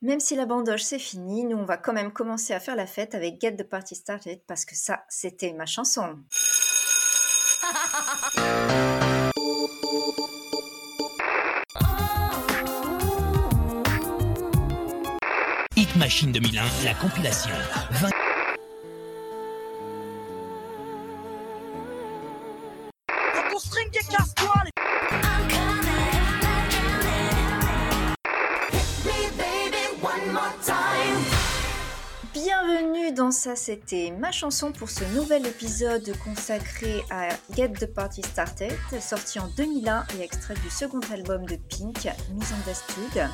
[0.00, 2.86] Même si la bandoche c'est fini, nous on va quand même commencer à faire la
[2.86, 6.20] fête avec Get the Party Started parce que ça, c'était ma chanson.
[15.74, 17.50] Hit Machine 2001, la compilation.
[17.90, 18.17] 20...
[33.30, 39.38] Ça, c'était ma chanson pour ce nouvel épisode consacré à Get the Party Started, sorti
[39.38, 43.28] en 2001 et extrait du second album de Pink, Misunderstood.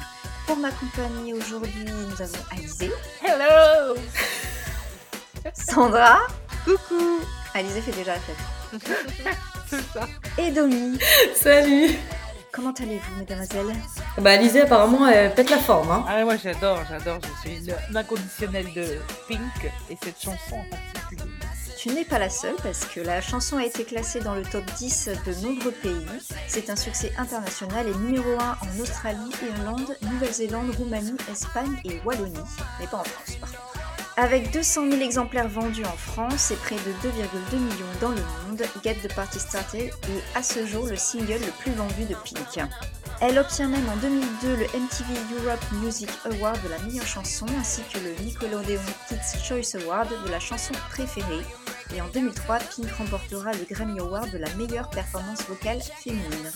[0.47, 2.91] Pour m'accompagner aujourd'hui, nous avons Alizé,
[3.23, 3.95] Hello
[5.55, 6.19] Sandra,
[6.65, 7.21] Coucou
[7.55, 8.81] Alizé fait déjà la fête,
[9.71, 10.09] C'est ça.
[10.39, 10.99] et Domi.
[11.37, 11.91] Salut
[12.55, 13.75] Comment allez-vous, mesdemoiselles
[14.19, 16.05] Bah Alizé apparemment elle pète la forme hein.
[16.09, 21.33] Ah moi j'adore, j'adore, je suis une inconditionnelle de Pink et cette chanson en particulier.
[21.77, 24.65] Tu n'es pas la seule parce que la chanson a été classée dans le top
[24.79, 26.07] 10 de nombreux pays.
[26.47, 32.39] C'est un succès international et numéro 1 en Australie, Irlande, Nouvelle-Zélande, Roumanie, Espagne et Wallonie,
[32.79, 33.74] mais pas en France par contre.
[34.17, 38.63] Avec 200 000 exemplaires vendus en France et près de 2,2 millions dans le monde,
[38.85, 42.65] Get the Party Started est à ce jour le single le plus vendu de Pink.
[43.21, 47.83] Elle obtient même en 2002 le MTV Europe Music Award de la meilleure chanson ainsi
[47.93, 51.43] que le Nickelodeon Kids Choice Award de la chanson préférée.
[51.93, 56.53] Et en 2003, Pink remportera le Grammy Award de la meilleure performance vocale féminine.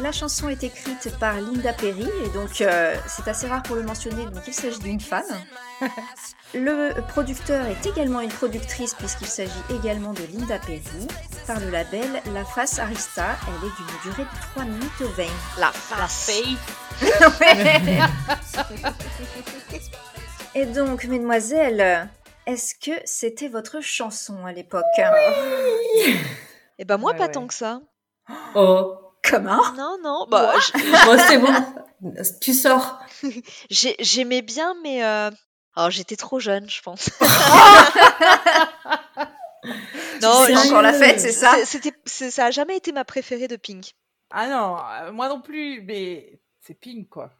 [0.00, 3.82] La chanson est écrite par Linda Perry et donc euh, c'est assez rare pour le
[3.82, 5.24] mentionner, donc il s'agit d'une femme.
[6.54, 11.08] Le producteur est également une productrice puisqu'il s'agit également de Linda Perry.
[11.46, 15.24] Par le label La Face Arista, elle est d'une durée de 3 minutes 20.
[15.58, 16.30] La face
[20.54, 22.08] Et donc, mesdemoiselles,
[22.46, 24.84] est-ce que c'était votre chanson à l'époque?
[26.78, 27.32] Eh ben moi Ouais, pas ouais.
[27.32, 27.80] tant que ça.
[28.54, 29.72] Oh Comment?
[29.74, 30.54] Non non, bah
[31.06, 31.52] Bon c'est bon
[32.40, 32.98] Tu sors
[33.70, 35.30] j'ai- j'aimais bien mais euh...
[35.74, 37.10] alors j'étais trop jeune je pense.
[40.22, 41.54] non, C'est encore la fête, c'est ça?
[41.64, 43.92] c'était ça a jamais été ma préférée de Pink.
[44.30, 44.76] Ah non,
[45.08, 47.30] euh, moi non plus, mais c'est Pink quoi.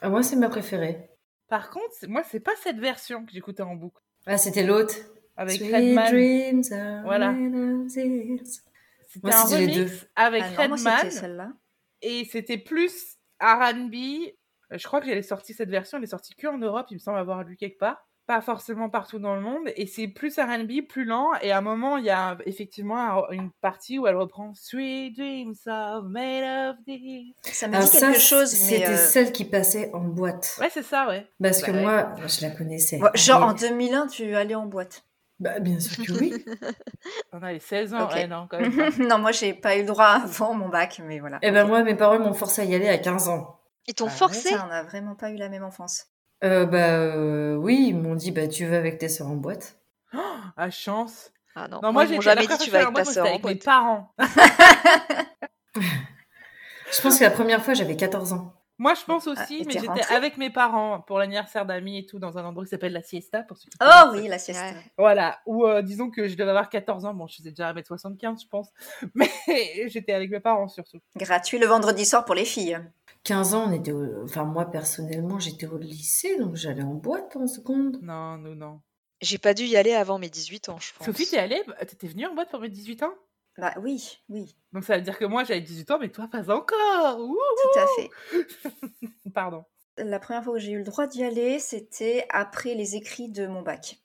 [0.00, 1.10] ah, Moi c'est ma préférée.
[1.48, 4.00] Par contre, moi c'est pas cette version que j'écoutais en boucle.
[4.26, 4.94] Ah c'était l'autre.
[5.36, 6.10] Avec Sweet Redman.
[6.10, 7.34] dreams are Voilà.
[9.24, 9.90] C'était un remix deux.
[10.16, 11.54] avec Ah non, Redman
[12.02, 13.94] et c'était plus R&B.
[14.72, 16.94] Euh, Je crois que j'avais sorti cette version, elle est sortie que en Europe, il
[16.94, 18.02] me semble avoir lu quelque part.
[18.26, 19.68] Pas forcément partout dans le monde.
[19.76, 21.28] Et c'est plus R&B, plus lent.
[21.42, 25.16] Et à un moment, il y a effectivement un- une partie où elle reprend Sweet
[25.16, 27.32] Dreams are made of this.
[27.54, 28.58] Ça me Alors dit ça quelque chose, mais...
[28.78, 30.56] c'était euh, celle qui passait en boîte.
[30.60, 31.24] Ouais, c'est ça, ouais.
[31.40, 31.84] Parce que Bah, ouais.
[32.18, 32.98] moi je la connaissais.
[33.14, 35.05] genre en Et- 2001, tu allais en boîte.
[35.38, 36.44] Bah bien sûr que oui.
[37.32, 38.04] On avait 16 ans.
[38.04, 38.12] Ok.
[38.14, 38.72] Ouais, non, quand même
[39.08, 41.38] non, moi j'ai pas eu le droit avant mon bac, mais voilà.
[41.42, 41.68] Et ben Ok.
[41.68, 43.60] moi mes parents m'ont forcé à y aller à 15 ans.
[43.86, 46.06] Ils t'ont Ah forcé Ça, on n'a vraiment pas eu la même enfance.
[46.44, 49.78] Euh, bah euh, oui, ils m'ont dit bah tu vas avec tes sœurs en boîte.
[50.58, 51.32] Ah, chance.
[51.54, 53.54] Ah non, Non, moi, j'étais jamais dit tu vas avec ta sœur en avec mes
[53.54, 53.64] boîte.
[53.64, 54.14] parents.
[55.74, 58.54] Je pense que la première fois j'avais 14 ans.
[58.78, 62.18] Moi, je pense Ah, aussi, mais j'étais avec mes parents pour l'anniversaire d'amis et tout
[62.18, 64.60] dans un endroit qui s'appelle la Siesta pour ceux qui Oh oui, la sieste.
[64.60, 64.74] Ouais.
[64.98, 68.42] Voilà, ou euh, disons que je devais avoir 14 ans, bon, je faisais déjà 1m75,
[68.42, 68.68] je pense,
[69.14, 69.30] mais
[69.88, 70.98] j'étais avec mes parents surtout.
[71.16, 72.78] Gratuit le vendredi soir pour les filles.
[73.24, 74.24] 15 ans, on était au...
[74.24, 77.98] Enfin, moi, personnellement, j'étais au lycée, donc j'allais en boîte en seconde.
[78.02, 78.80] Non, nous, non.
[79.22, 81.06] J'ai pas dû y aller avant mes 18 ans, je pense.
[81.06, 81.62] Sophie, t'es allée?
[81.66, 83.14] Bah, T'étais venue en boîte pour mes 18 ans?
[83.58, 86.50] Bah oui, oui, Donc ça veut dire que moi, j'avais 18 ans, mais toi, pas
[86.54, 88.10] encore Ouh tout à fait.
[89.36, 89.66] Pardon.
[89.98, 93.46] La première fois que j'ai eu le droit d'y aller, c'était après les écrits de
[93.46, 93.98] mon bac.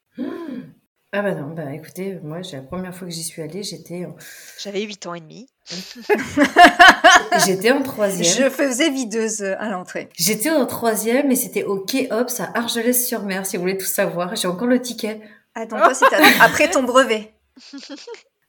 [1.14, 4.14] Ah bah non, bah écoutez, moi, la première fois que j'y suis allée, j'étais en...
[4.60, 5.48] J'avais 8 ans et demi.
[7.46, 8.26] j'étais en troisième.
[8.26, 10.10] Je faisais videuse à l'entrée.
[10.18, 14.36] J'étais en troisième et c'était au Quai Ops à Argelès-sur-Mer, si vous voulez tout savoir.
[14.36, 15.22] J'ai encore le ticket,
[15.56, 17.34] Ah, donc toi, c'était après ton brevet.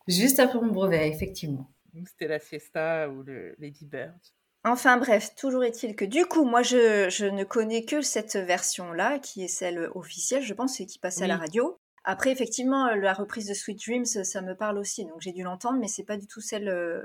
[0.08, 1.70] juste après mon brevet, effectivement.
[2.08, 4.18] C'était la Siesta ou le Lady Bird.
[4.64, 9.18] Enfin bref, toujours est-il que du coup, moi, je, je ne connais que cette version-là,
[9.18, 11.76] qui est celle officielle, je pense, et qui passait à la radio.
[12.04, 15.78] Après, effectivement, la reprise de Sweet Dreams, ça me parle aussi, donc j'ai dû l'entendre,
[15.78, 17.04] mais c'est pas du tout celle euh,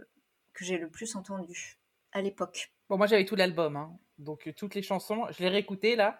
[0.54, 1.78] que j'ai le plus entendue
[2.12, 2.72] à l'époque.
[2.90, 3.92] Bon, moi, j'avais tout l'album, hein.
[4.18, 6.20] donc euh, toutes les chansons, je l'ai réécouté là.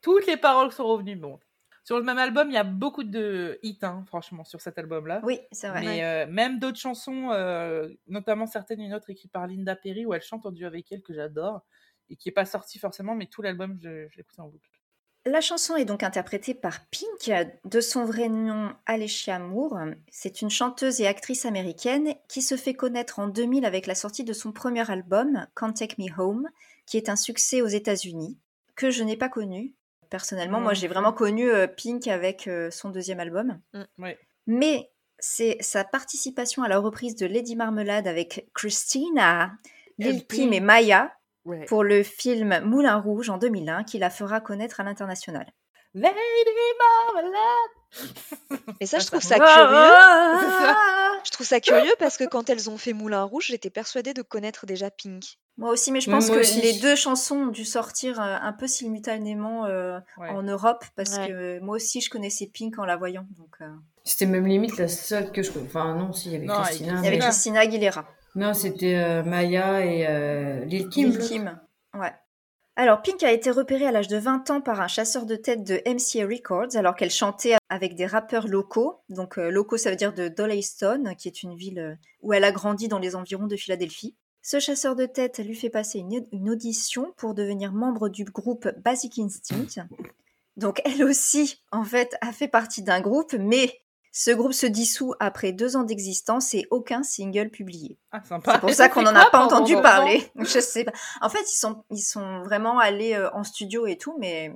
[0.00, 1.16] Toutes les paroles sont revenues.
[1.16, 1.38] Bon,
[1.84, 5.20] sur le même album, il y a beaucoup de hits, hein, franchement, sur cet album-là.
[5.22, 5.80] Oui, c'est vrai.
[5.82, 10.14] Mais euh, même d'autres chansons, euh, notamment certaines, une autre écrite par Linda Perry, où
[10.14, 11.62] elle chante en duo avec elle, que j'adore.
[12.08, 14.70] et qui est pas sorti forcément, mais tout l'album, je, je l'ai écouté en boucle.
[15.26, 17.32] La chanson est donc interprétée par Pink,
[17.64, 19.78] de son vrai nom Alicia Moore.
[20.10, 24.24] C'est une chanteuse et actrice américaine qui se fait connaître en 2000 avec la sortie
[24.24, 26.48] de son premier album, Can't Take Me Home,
[26.84, 28.38] qui est un succès aux États-Unis,
[28.76, 29.74] que je n'ai pas connu.
[30.10, 33.60] Personnellement, moi Non j'ai vraiment connu euh, Pink avec euh, son deuxième album.
[33.98, 34.18] Ouais.
[34.46, 39.52] Mais c'est sa participation à la reprise de Lady Marmelade avec Christina,
[39.98, 40.26] Lil.
[40.26, 41.12] Kim et Maya
[41.46, 41.66] Ouais.
[41.66, 45.46] pour le film Moulin Rouge en 2001 qui la fera connaître à l'international.
[45.92, 46.10] Lady
[47.12, 47.32] Marmalade
[48.80, 49.44] Mais ça, je trouve ça- curieux.
[51.24, 54.20] Je trouve ça curieux parce que quand elles ont fait Moulin Rouge, j'étais persuadée de
[54.20, 55.38] connaître déjà Pink.
[55.56, 56.60] Moi aussi, mais je pense moi que aussi.
[56.60, 60.28] les deux chansons ont dû sortir euh, un peu simultanément euh, Ouais.
[60.28, 61.28] en Europe parce Ouais.
[61.28, 63.24] que moi aussi je connaissais Pink en la voyant.
[63.38, 63.68] Donc, euh,
[64.04, 65.50] C'était même limite la seule que je.
[65.64, 66.92] Enfin, non, si, il y avait Non, avec Christina.
[66.92, 67.30] il y avait Maya.
[67.30, 68.04] Christina Aguilera.
[68.34, 71.08] Non, c'était euh, Maya et euh, Lil Kim.
[71.10, 71.58] Lil Kim.
[71.94, 72.12] Ouais.
[72.76, 75.62] Alors, Pink a été repérée à l'âge de 20 ans par un chasseur de tête
[75.62, 79.00] de MCA Records alors qu'elle chantait avec des rappeurs locaux.
[79.08, 82.42] Donc, euh, locaux, ça veut dire de Doleyston, qui est une ville euh, où elle
[82.42, 84.16] a grandi dans les environs de Philadelphie.
[84.42, 88.68] Ce chasseur de tête lui fait passer une, une audition pour devenir membre du groupe
[88.84, 89.86] Basic Instinct.
[90.56, 93.83] Donc, elle aussi, en fait, a fait partie d'un groupe, mais
[94.16, 97.98] ce groupe se dissout après deux ans d'existence et aucun single publié.
[98.12, 98.52] Ah, sympa.
[98.52, 100.22] C'est pour ça qu'on n'en a pas entendu parler.
[100.38, 100.92] Je sais pas.
[101.20, 104.54] En fait, ils sont, ils sont vraiment allés euh, en studio et tout, mais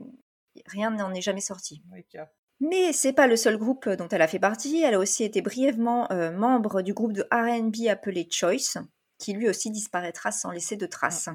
[0.66, 1.82] rien n'en est jamais sorti.
[2.60, 4.80] Mais c'est pas le seul groupe dont elle a fait partie.
[4.80, 8.78] Elle a aussi été brièvement euh, membre du groupe de R&B appelé Choice,
[9.18, 11.30] qui lui aussi disparaîtra sans laisser de traces.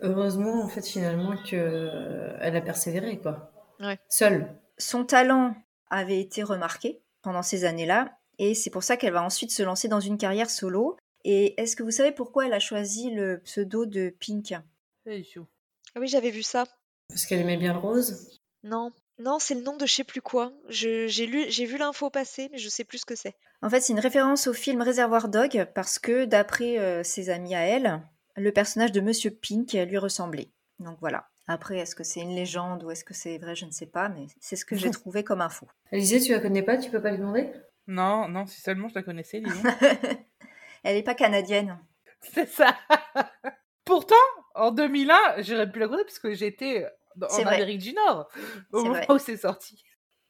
[0.00, 3.52] Heureusement, en fait, finalement, que elle a persévéré, quoi.
[3.78, 3.98] Ouais.
[4.08, 4.54] Seule.
[4.78, 5.54] Son talent
[5.90, 9.88] avait été remarqué pendant ces années-là, et c'est pour ça qu'elle va ensuite se lancer
[9.88, 10.96] dans une carrière solo.
[11.24, 14.54] Et est-ce que vous savez pourquoi elle a choisi le pseudo de Pink?
[15.06, 16.64] Ah oui, j'avais vu ça.
[17.08, 18.38] Parce qu'elle aimait bien le rose?
[18.62, 20.52] Non, non, c'est le nom de je sais plus quoi.
[20.68, 23.34] Je- J'ai lu, j'ai vu l'info passer, mais je sais plus ce que c'est.
[23.62, 27.54] En fait, c'est une référence au film Réservoir Dog parce que, d'après euh, ses amis
[27.54, 28.00] à elle,
[28.36, 30.50] le personnage de Monsieur Pink lui ressemblait.
[30.78, 31.28] Donc voilà.
[31.48, 34.08] Après, est-ce que c'est une légende ou est-ce que c'est vrai, je ne sais pas,
[34.10, 35.66] mais c'est ce que j'ai trouvé comme info.
[35.90, 37.50] Alizé, tu la connais pas Tu peux pas lui demander?
[37.86, 39.62] Non, non, si seulement je la connaissais, disons.
[40.84, 41.78] Elle n'est pas canadienne.
[42.20, 42.76] C'est ça.
[43.84, 44.14] Pourtant,
[44.54, 46.86] en 2001, j'aurais pu la connaître parce que j'étais
[47.20, 47.56] en C'est vrai.
[47.56, 48.28] Amérique du Nord
[48.72, 49.06] au C'est moment vrai.
[49.10, 49.82] où c'est sorti.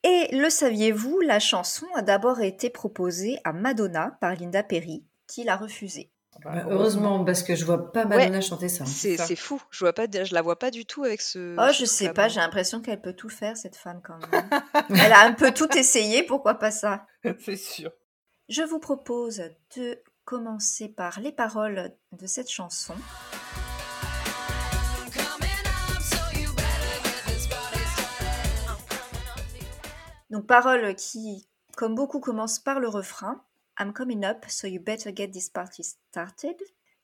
[0.04, 5.42] Et le saviez-vous, la chanson a d'abord été proposée à Madonna par Linda Perry, qui
[5.42, 6.12] l'a refusée.
[6.44, 8.86] Bah, Heureusement, parce que je vois pas Madonna chanter ça.
[8.86, 9.26] C'est ça.
[9.26, 9.60] c'est fou.
[9.70, 11.56] Je vois pas, je la vois pas du tout avec ce.
[11.58, 14.48] Oh, je sais pas, j'ai l'impression qu'elle peut tout faire, cette femme, quand même.
[14.90, 17.06] Elle a un peu tout essayé, pourquoi pas ça?
[17.44, 17.90] C'est sûr.
[18.48, 19.42] Je vous propose
[19.76, 22.94] de commencer par les paroles de cette chanson.
[30.30, 33.42] Donc paroles qui, comme beaucoup, commencent par le refrain.
[33.78, 36.56] I'm coming up, so you better get this party started.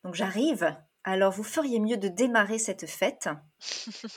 [0.02, 3.28] Donc j'arrive, alors vous feriez mieux de démarrer cette fête.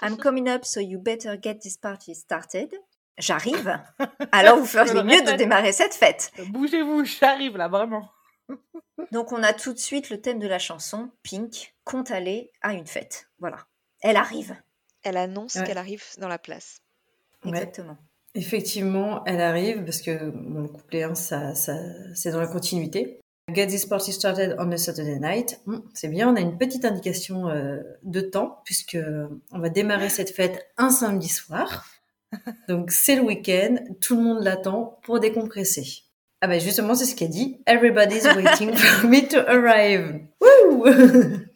[0.01, 2.74] I'm coming up, so you better get this party started.
[3.18, 3.80] J'arrive,
[4.31, 6.31] alors vous feriez mieux de démarrer cette fête.
[6.50, 8.12] Bougez-vous, j'arrive là, vraiment.
[9.12, 12.74] Donc on a tout de suite le thème de la chanson, Pink, compte aller à
[12.74, 13.30] une fête.
[13.39, 13.65] Voilà.
[14.01, 14.56] Elle arrive.
[15.03, 15.63] Elle annonce Ouais.
[15.63, 16.81] qu'elle arrive dans la place.
[17.44, 17.50] Ouais.
[17.51, 17.98] Exactement.
[18.38, 21.75] Effectivement, elle arrive parce que bon, le couplet 1, ça, ça,
[22.13, 23.20] c'est dans la continuité.
[23.51, 25.60] Get this party started on a Saturday night.
[25.65, 29.70] Hmm, c'est bien, on a une petite indication euh, de temps puisque euh, on va
[29.70, 31.88] démarrer cette fête un samedi soir.
[32.70, 36.03] Donc c'est le week-end, tout le monde l'attend pour décompresser.
[36.41, 37.60] Ah ben justement, c'est ce qu'elle dit.
[37.65, 40.27] Everybody's waiting for me to arrive.
[40.41, 40.86] Woo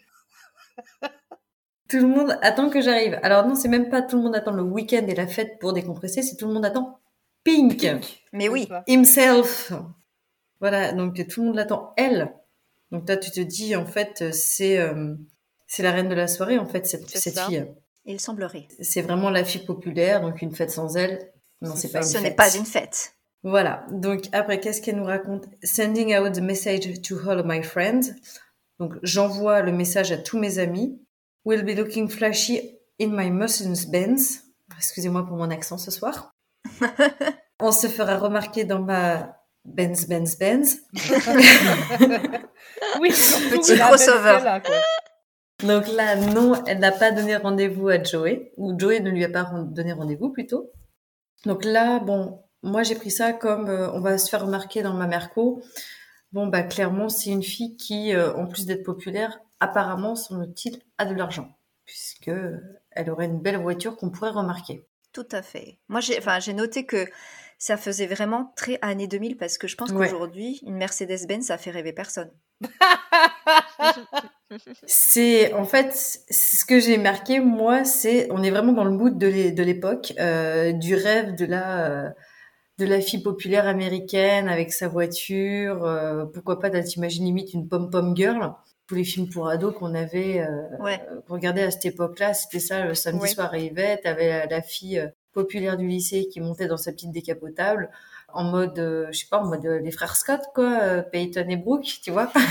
[1.91, 3.19] Tout le monde attend que j'arrive.
[3.21, 5.73] Alors non, c'est même pas tout le monde attend le week-end et la fête pour
[5.73, 6.99] décompresser, c'est tout le monde attend
[7.43, 7.85] Pink,
[8.31, 8.69] Mais oui.
[8.87, 9.73] Himself.
[10.61, 12.31] Voilà, donc tout le monde l'attend elle.
[12.91, 15.15] Donc là, tu te dis en fait, c'est euh,
[15.67, 17.65] c'est la reine de la soirée en fait cette, C'est cette fille.
[18.05, 18.69] Il semblerait.
[18.79, 21.33] C'est vraiment la fille populaire, donc une fête sans elle.
[21.61, 22.23] Non, C'est pas une Ce fête.
[22.23, 23.15] n'est pas une fête.
[23.43, 23.85] Voilà.
[23.91, 25.45] Donc après, qu'est-ce qu'elle nous raconte?
[25.61, 28.13] Sending out the message to all of my friends.
[28.79, 31.01] Donc j'envoie le message à tous mes amis.
[31.43, 34.43] Will be looking flashy in my Mercedes Benz.
[34.77, 36.31] Excusez-moi pour mon accent ce soir.
[37.59, 40.81] On se fera remarquer dans ma Benz Benz Benz.
[42.99, 43.09] Oui,
[43.51, 44.39] Petit crossover.
[44.43, 44.61] là.
[45.63, 49.29] Donc là, non, elle n'a pas donné rendez-vous à Joey, ou Joey ne lui a
[49.29, 50.71] pas donné rendez-vous plutôt.
[51.45, 54.93] Donc là, bon, moi j'ai pris ça comme euh, on va se faire remarquer dans
[54.93, 55.61] ma Merco.
[56.31, 61.05] Bon, bah clairement, c'est une fille qui, euh, en plus d'être populaire, apparemment, semble-t-il, a
[61.05, 61.55] de l'argent.
[61.85, 62.31] puisque
[62.91, 64.85] elle aurait une belle voiture qu'on pourrait remarquer.
[65.13, 65.79] Tout à fait.
[65.89, 67.05] Moi, j'ai enfin, j'ai noté que
[67.57, 70.07] ça faisait vraiment très années 2000 parce que je pense Ouais.
[70.07, 72.31] qu'aujourd'hui, une Mercedes-Benz, ça fait rêver personne.
[74.85, 75.93] C'est en fait
[76.29, 79.63] ce que j'ai marqué moi, c'est on est vraiment dans le mood de l'é- de
[79.63, 82.09] l'époque, euh, du rêve de la euh,
[82.79, 85.85] de la fille populaire américaine avec sa voiture.
[85.85, 88.53] euh, pourquoi pas, t'imagines limite une pom pom girl.
[88.91, 90.99] Tous les films pour ados qu'on avait euh, Ouais.
[91.25, 93.27] qu'on regardait à cette époque-là, c'était ça le samedi Ouais.
[93.29, 97.13] soir arrivait, t'avais la, la fille euh, populaire du lycée qui montait dans sa petite
[97.13, 97.89] décapotable
[98.33, 101.45] en mode, euh, je sais pas, en mode euh, les frères Scott quoi, euh, Peyton
[101.47, 102.33] et Brooke, tu vois.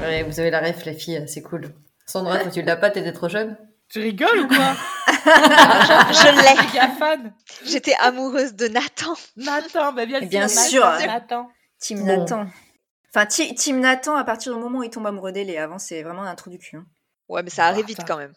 [0.00, 1.70] Ouais, vous avez la ref, la fille, c'est cool.
[2.06, 3.56] Sandra, toi, tu l'as pas, t'étais trop jeune?
[3.88, 4.74] Tu rigoles ou quoi?
[5.24, 7.30] Je l'ai.
[7.64, 9.14] J'étais amoureuse de Nathan.
[9.36, 10.84] Nathan, bah bien, bien sûr.
[10.84, 11.48] Nathan, Nathan.
[11.78, 12.06] Team Bon.
[12.20, 12.46] Nathan.
[13.14, 16.02] Enfin, Team Nathan, à partir du moment où il tombe amoureux d'elle, et avant, c'est
[16.02, 16.76] vraiment un trou du cul.
[16.76, 16.86] hein.
[17.28, 18.14] Ouais, mais ça arrive vite attends.
[18.14, 18.32] quand même.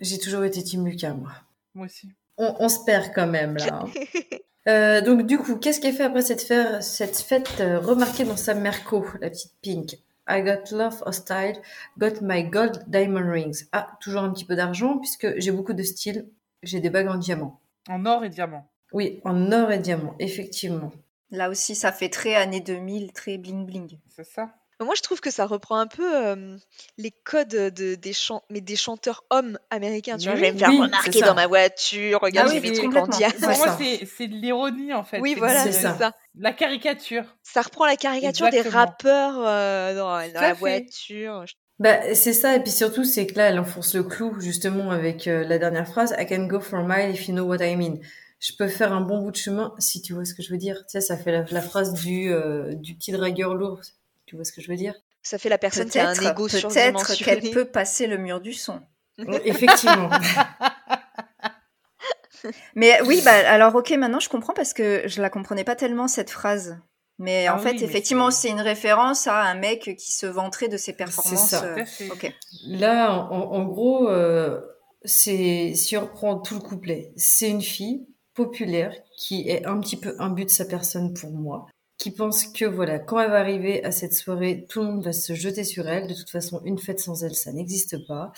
[0.00, 1.30] J'ai toujours été Team Lucas, moi.
[1.74, 2.08] Moi aussi.
[2.36, 3.80] On, on se perd quand même, là.
[3.84, 3.90] hein.
[4.68, 8.36] Euh, donc, du coup, qu'est-ce qu'elle fait après cette, fête- cette fête euh, remarquée dans
[8.36, 9.96] sa Merco, la petite Pink?
[10.30, 11.60] I got love of style,
[11.98, 13.68] got my gold diamond rings.
[13.72, 16.28] Ah, toujours un petit peu d'argent, puisque j'ai beaucoup de style.
[16.62, 17.60] J'ai des bagues en diamant.
[17.88, 18.70] En or et diamant.
[18.92, 20.92] Oui, en or et diamant, effectivement.
[21.30, 23.98] Là aussi, ça fait très années 2000, très bling bling.
[24.08, 24.54] C'est ça.
[24.80, 26.56] Moi, je trouve que ça reprend un peu euh,
[26.96, 30.16] les codes de, des, chant- mais des chanteurs hommes américains.
[30.16, 32.70] Tu Mais vois, oui, j'aime faire oui, remarquer dans ma voiture, regarde, Ah j'ai oui,
[32.70, 33.38] mes en diamant.
[33.38, 35.20] Pour moi, c'est de l'ironie, en fait.
[35.20, 35.96] Oui, voilà, c'est ça.
[35.98, 36.12] ça.
[36.38, 37.24] La caricature.
[37.42, 40.58] Ça reprend la caricature des rappeurs euh, dans, la fait.
[40.58, 41.44] voiture.
[41.78, 45.26] Bah, c'est ça, et puis surtout, c'est que là, elle enfonce le clou, justement, avec
[45.26, 47.74] euh, la dernière phrase, I can go for a mile if you know what I
[47.76, 47.98] mean.
[48.38, 50.58] Je peux faire un bon bout de chemin, si tu vois ce que je veux
[50.58, 50.76] dire.
[50.86, 53.80] Tu sais, ça fait la, la phrase du, euh, du petit dragueur lourd.
[54.30, 54.94] Tu vois ce que je veux dire?
[55.24, 57.40] Ça fait la personne qui a un Peut-être ego peut-être surdimensionné.
[57.40, 58.80] qu'elle peut passer le mur du son.
[59.44, 60.08] Effectivement.
[62.76, 66.06] Mais oui, bah alors ok, maintenant je comprends parce que je la comprenais pas tellement
[66.06, 66.78] cette phrase.
[67.18, 70.12] Mais Ah en fait, oui, mais effectivement, c'est- c'est une référence à un mec qui
[70.12, 71.48] se vanterait de ses performances.
[71.50, 71.64] ça.
[71.64, 72.34] euh, fait.
[72.68, 74.60] Là, en, gros, euh,
[75.04, 79.98] c'est, si on reprend tout le couplet, c'est une fille populaire qui est un petit
[79.98, 81.66] peu imbue de sa personne pour moi,
[82.00, 85.12] qui pense que voilà, quand elle va arriver à cette soirée, tout le monde va
[85.12, 86.06] se jeter sur elle.
[86.08, 88.32] De toute façon, une fête sans elle, ça n'existe pas.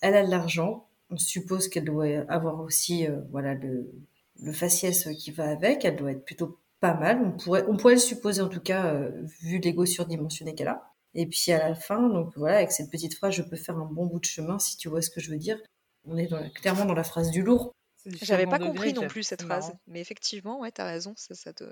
[0.00, 0.88] Elle a de l'argent.
[1.10, 3.88] On suppose qu'elle doit avoir aussi, euh, voilà, le,
[4.42, 5.84] le faciès qui va avec.
[5.84, 7.22] Elle doit être plutôt pas mal.
[7.24, 10.82] On pourrait, on pourrait le supposer en tout cas, euh, vu l'ego surdimensionné qu'elle a.
[11.14, 13.84] Et puis à la fin, donc voilà, avec cette petite phrase, je peux faire un
[13.86, 15.58] bon bout de chemin, si tu vois ce que je veux dire.
[16.04, 17.72] On est dans la- clairement dans la phrase du lourd.
[18.22, 19.66] J'avais pas compris non plus cette phrase.
[19.66, 19.80] marrant.
[19.86, 21.14] Mais effectivement, ouais, t'as raison.
[21.16, 21.64] Ça, ça te...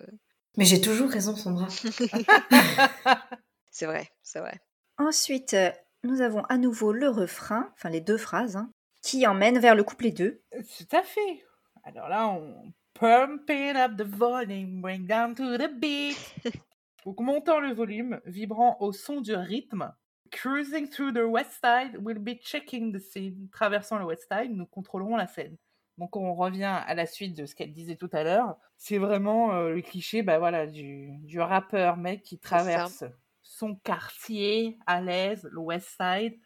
[0.57, 1.69] Mais j'ai toujours raison, Sandra.
[3.71, 4.61] C'est vrai, c'est vrai.
[4.99, 5.71] Ensuite, euh,
[6.05, 8.71] nous avons à nouveau le refrain, enfin les deux phrases, hein,
[9.03, 10.43] qui emmènent vers le couplet 2.
[10.53, 11.43] Tout à fait.
[11.83, 16.17] Alors là, on pumping up the volume, bring down to the beat.
[17.07, 19.93] Donc montant le volume, vibrant au son du rythme.
[20.31, 23.49] Cruising through the west side, we'll be checking the scene.
[23.51, 25.57] Traversant le west side, nous contrôlerons la scène.
[25.99, 28.57] Donc on revient à la suite de ce qu'elle disait tout à l'heure.
[28.77, 33.05] C'est vraiment euh, le cliché, bah voilà, du, du rappeur mec qui traverse
[33.43, 36.39] son quartier à l'aise, le west side,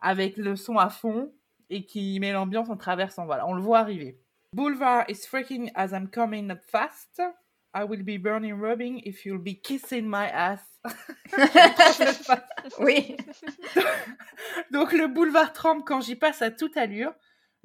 [0.00, 1.32] avec le son à fond
[1.68, 3.26] et qui met l'ambiance en traversant.
[3.26, 4.20] Voilà, on le voit arriver.
[4.52, 7.20] Boulevard is freaking as I'm coming up fast.
[7.74, 10.60] I will be burning rubbing if you'll be kissing my ass.
[12.78, 13.16] Oui.
[14.70, 17.12] Donc le boulevard tremble quand j'y passe à toute allure.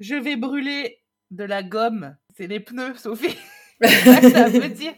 [0.00, 1.01] Je vais brûler
[1.32, 2.16] de la gomme.
[2.36, 3.36] C'est les pneus, Sophie.
[3.82, 4.94] C'est ça que ça veut dire.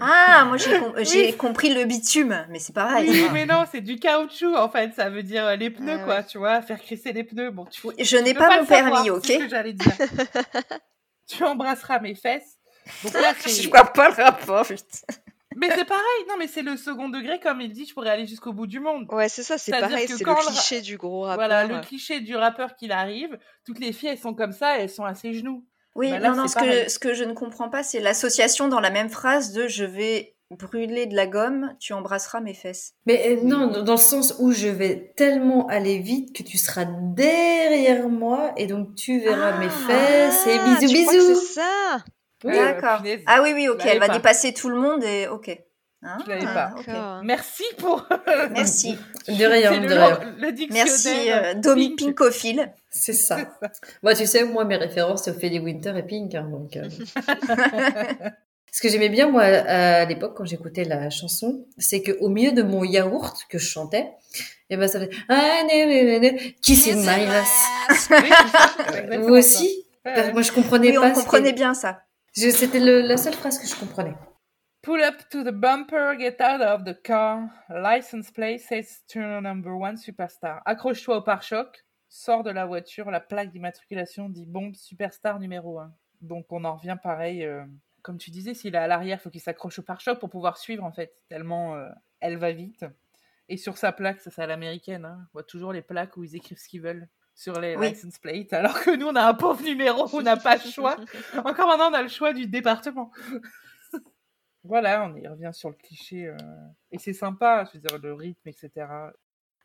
[0.00, 3.08] Ah, moi j'ai com- j'ai compris le bitume, mais c'est pareil.
[3.08, 4.92] Oui, mais non, c'est du caoutchouc en fait.
[4.94, 6.22] Ça veut dire euh, les pneus, Ah quoi.
[6.24, 7.52] Tu vois, faire crisser les pneus.
[7.52, 9.92] Bon, tu, Je n'ai pas le mon savoir, permis, ok C'est ce que j'allais dire.
[11.28, 12.58] tu embrasseras mes fesses.
[13.04, 14.82] Donc là, Je vois pas le rapport, putain.
[15.56, 16.24] Mais c'est pareil.
[16.28, 17.86] Non, mais c'est le second degré, comme il dit.
[17.86, 19.06] Je pourrais aller jusqu'au bout du monde.
[19.10, 21.36] Ouais, c'est ça, c'est C'est-à-dire pareil, c'est quand le le ra- cliché du gros rappeur.
[21.36, 23.38] Voilà, le cliché du rappeur qu'il arrive.
[23.64, 25.64] Toutes les filles, elles sont comme ça, elles sont à ses genoux.
[25.96, 26.90] Oui, Bah là, non, non, ce que, pareil.
[26.90, 30.34] ce que je ne comprends pas, c'est l'association dans la même phrase de je vais
[30.50, 32.92] brûler de la gomme, tu embrasseras mes fesses.
[33.06, 36.84] Mais euh, non, dans le sens où je vais tellement aller vite que tu seras
[37.30, 39.58] derrière moi et donc tu verras Ah.
[39.58, 41.40] mes fesses et bisous tu crois que bisous.
[41.40, 42.04] c'est ça?
[42.44, 42.98] Oui, D'accord.
[43.00, 43.20] euh, punaise.
[43.26, 44.12] ah oui, oui, ok, l'avais elle va pas.
[44.14, 45.58] dépasser tout le monde et ok.
[46.04, 46.72] Ah, Je l'avais pas.
[46.86, 47.20] D'accord.
[47.24, 48.06] Merci pour.
[48.52, 48.96] Merci.
[49.26, 50.20] De rien, de rien.
[50.38, 50.84] le dictionnaire.
[50.86, 52.10] Merci, euh, Domi Pink.
[52.16, 52.72] Pinkophile.
[52.98, 53.36] C'est ça.
[54.02, 56.34] Moi, tu sais, moi, mes références, c'est Ophélie Winter et Pink.
[56.34, 56.88] hein, donc, euh.
[58.72, 62.62] Ce que j'aimais bien, moi, à l'époque, quand j'écoutais la chanson, c'est qu'au milieu de
[62.62, 64.10] mon yaourt que je chantais,
[64.68, 68.10] et ben ça faisait ah, né, Kissing my ass.
[69.20, 71.10] Vous aussi Moi, je comprenais oui, pas.
[71.10, 72.02] on comprenait bien ça.
[72.32, 74.14] C'était la seule phrase que je comprenais.
[74.82, 77.48] Pull up to the bumper, get out of the car.
[77.70, 80.60] License plate says turn number one superstar.
[80.64, 85.92] Accroche-toi au pare-choc, sors de la voiture, la plaque d'immatriculation dit bombe superstar numéro 1.
[86.22, 87.44] Donc on en revient pareil.
[87.44, 87.64] euh,
[88.02, 90.84] comme tu disais, s'il est à l'arrière, faut qu'il s'accroche au pare-choc pour pouvoir suivre
[90.84, 91.88] en fait, tellement euh,
[92.20, 92.84] elle va vite.
[93.48, 96.22] Et sur sa plaque, ça c'est à l'américaine, hein, on voit toujours les plaques où
[96.24, 97.90] ils écrivent ce qu'ils veulent sur les Oui.
[97.90, 100.96] license plates, alors que nous on a un pauvre numéro, on n'a pas le choix.
[101.44, 103.10] Encore maintenant, on a le choix du département.
[104.64, 106.26] voilà, on y revient sur le cliché.
[106.28, 106.36] euh,
[106.90, 108.70] Et c'est sympa, je veux dire, le rythme, etc.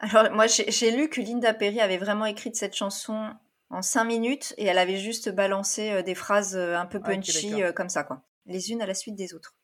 [0.01, 3.29] Alors, moi, j'ai lu que Linda Perry avait vraiment écrit cette chanson
[3.69, 7.07] en cinq minutes et elle avait juste balancé euh, des phrases euh, un peu Ah,
[7.07, 8.23] punchy euh, comme ça, quoi.
[8.45, 9.55] Les unes à la suite des autres.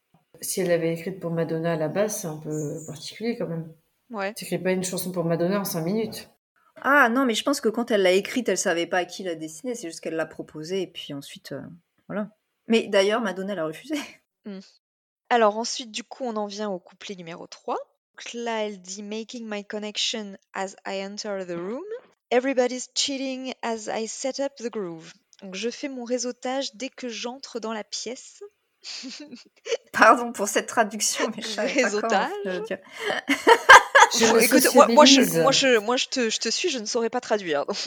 [0.42, 3.74] Si elle l'avait écrite pour Madonna à la base, c'est un peu particulier quand même.
[4.12, 4.34] Ouais.
[4.36, 6.30] Tu n'écris pas une chanson pour Madonna en 5 minutes.
[6.82, 9.24] Ah non, mais je pense que quand elle l'a écrite, elle savait pas à qui
[9.24, 11.62] la dessiner, c'est juste qu'elle l'a proposée et puis ensuite, euh,
[12.08, 12.30] voilà.
[12.68, 13.96] Mais d'ailleurs, Madonna l'a refusé.
[15.30, 17.78] Alors ensuite, du coup, on en vient au couplet numéro 3.
[18.18, 21.84] Donc là, elle dit Making my connection as I enter the room.
[22.32, 25.14] Everybody's cheating as I set up the groove.
[25.44, 28.42] Donc je fais mon réseautage dès que j'entre dans la pièce.
[29.94, 32.32] Pardon pour cette traduction, mais je pas Réseautage.
[34.18, 36.80] Je me Écoute, moi, moi, je, moi, je, moi je, te, je te suis, je
[36.80, 37.66] ne saurais pas traduire.
[37.68, 37.78] Donc,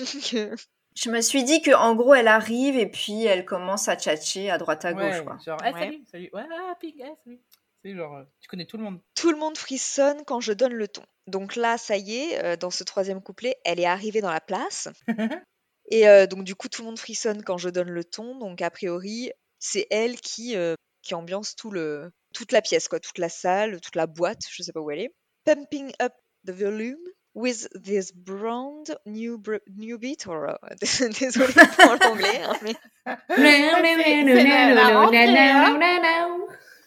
[0.94, 4.50] Je me suis dit que en gros, elle arrive et puis elle commence à tchatcher
[4.50, 5.38] à droite à gauche, Ouais, quoi.
[5.44, 5.80] genre, eh, Ouais.
[5.80, 7.40] salut, salut, ouais, ah, ping, eh, salut.
[7.84, 9.00] C'est genre, euh, tu connais tout le monde.
[9.14, 11.02] tout le monde frissonne quand je donne le ton.
[11.26, 14.40] Donc là, ça y est, euh, dans ce troisième couplet, elle est arrivée dans la
[14.40, 14.88] place.
[15.90, 18.38] Et euh, donc du coup, tout le monde frissonne quand je donne le ton.
[18.38, 23.00] Donc a priori, c'est elle qui, euh, qui ambiance tout le, toute la pièce, quoi,
[23.00, 25.14] toute la salle, toute la boîte, je sais pas où elle est.
[25.46, 26.12] Pumping up
[26.46, 26.98] the volume
[27.34, 30.26] with this brand new, br- new beat.
[30.26, 32.74] Or, euh, Désolée pour l'anglais, hein, mais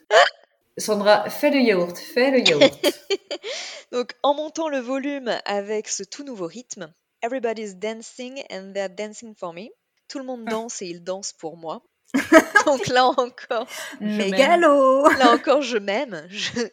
[0.78, 2.62] Sandra, fais le yaourt, fais le yaourt.
[3.92, 9.34] Donc, en montant le volume avec ce tout nouveau rythme, Everybody's dancing and they're dancing
[9.34, 9.70] for me.
[10.10, 11.82] Tout le monde danse et il danse pour moi.
[12.66, 13.66] Donc là encore.
[14.02, 16.28] Mégalo là encore, je m'aime.
[16.30, 16.68] Je,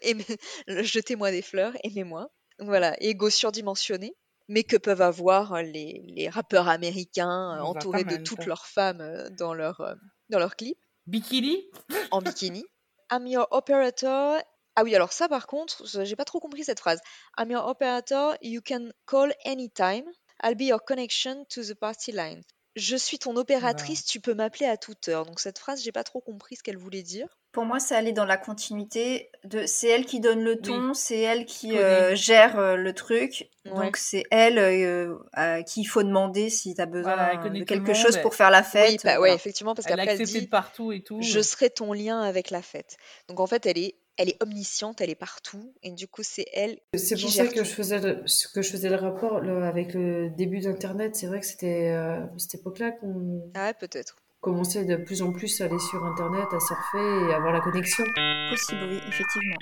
[0.66, 2.32] jetez-moi des fleurs, aimez-moi.
[2.58, 4.16] Donc voilà, ego surdimensionné,
[4.48, 8.46] mais que peuvent avoir les, les rappeurs américains On entourés de toutes ça.
[8.48, 9.94] leurs femmes euh, dans leur, euh,
[10.30, 10.76] dans leur clip?
[11.06, 11.70] Bikini?
[12.10, 12.64] En bikini.
[13.10, 14.42] I'm your operator.
[14.76, 17.00] Ah oui, alors ça par contre, j'ai pas trop compris cette phrase.
[17.38, 20.04] I'm your operator, you can call anytime.
[20.42, 22.42] I'll be your connection to the party line.
[22.76, 25.26] Je suis ton opératrice, tu peux m'appeler à toute heure.
[25.26, 27.26] Donc cette phrase, j'ai pas trop compris ce qu'elle voulait dire.
[27.52, 29.66] Pour moi, ça allait dans la continuité de.
[29.66, 33.50] C'est elle qui donne le ton, c'est elle qui euh, gère euh, le truc.
[33.64, 33.72] Ouais.
[33.72, 37.64] Donc c'est elle euh, à qui il faut demander si tu as besoin Voilà, de
[37.64, 38.90] quelque chose pour faire la fête.
[38.90, 39.20] oui, bah, voilà.
[39.20, 41.20] ouais, effectivement, parce qu'après elle accepté dit de partout et tout.
[41.20, 42.98] Je serai ton lien avec la fête.
[43.28, 45.72] Donc en fait, elle est, elle est omnisciente, elle est partout.
[45.82, 46.78] Et du coup, c'est elle.
[46.94, 47.64] C'est pour ça que tout.
[47.64, 51.16] je faisais le, ce que je faisais le rapport le- avec le début d'Internet.
[51.16, 54.16] C'est vrai que c'était euh, à cette époque-là qu'on Ah, ouais, peut-être.
[54.42, 56.98] commençait de plus en plus à aller sur Internet, à surfer
[57.30, 58.04] et avoir la connexion.
[58.50, 59.56] Possible, oui, effectivement.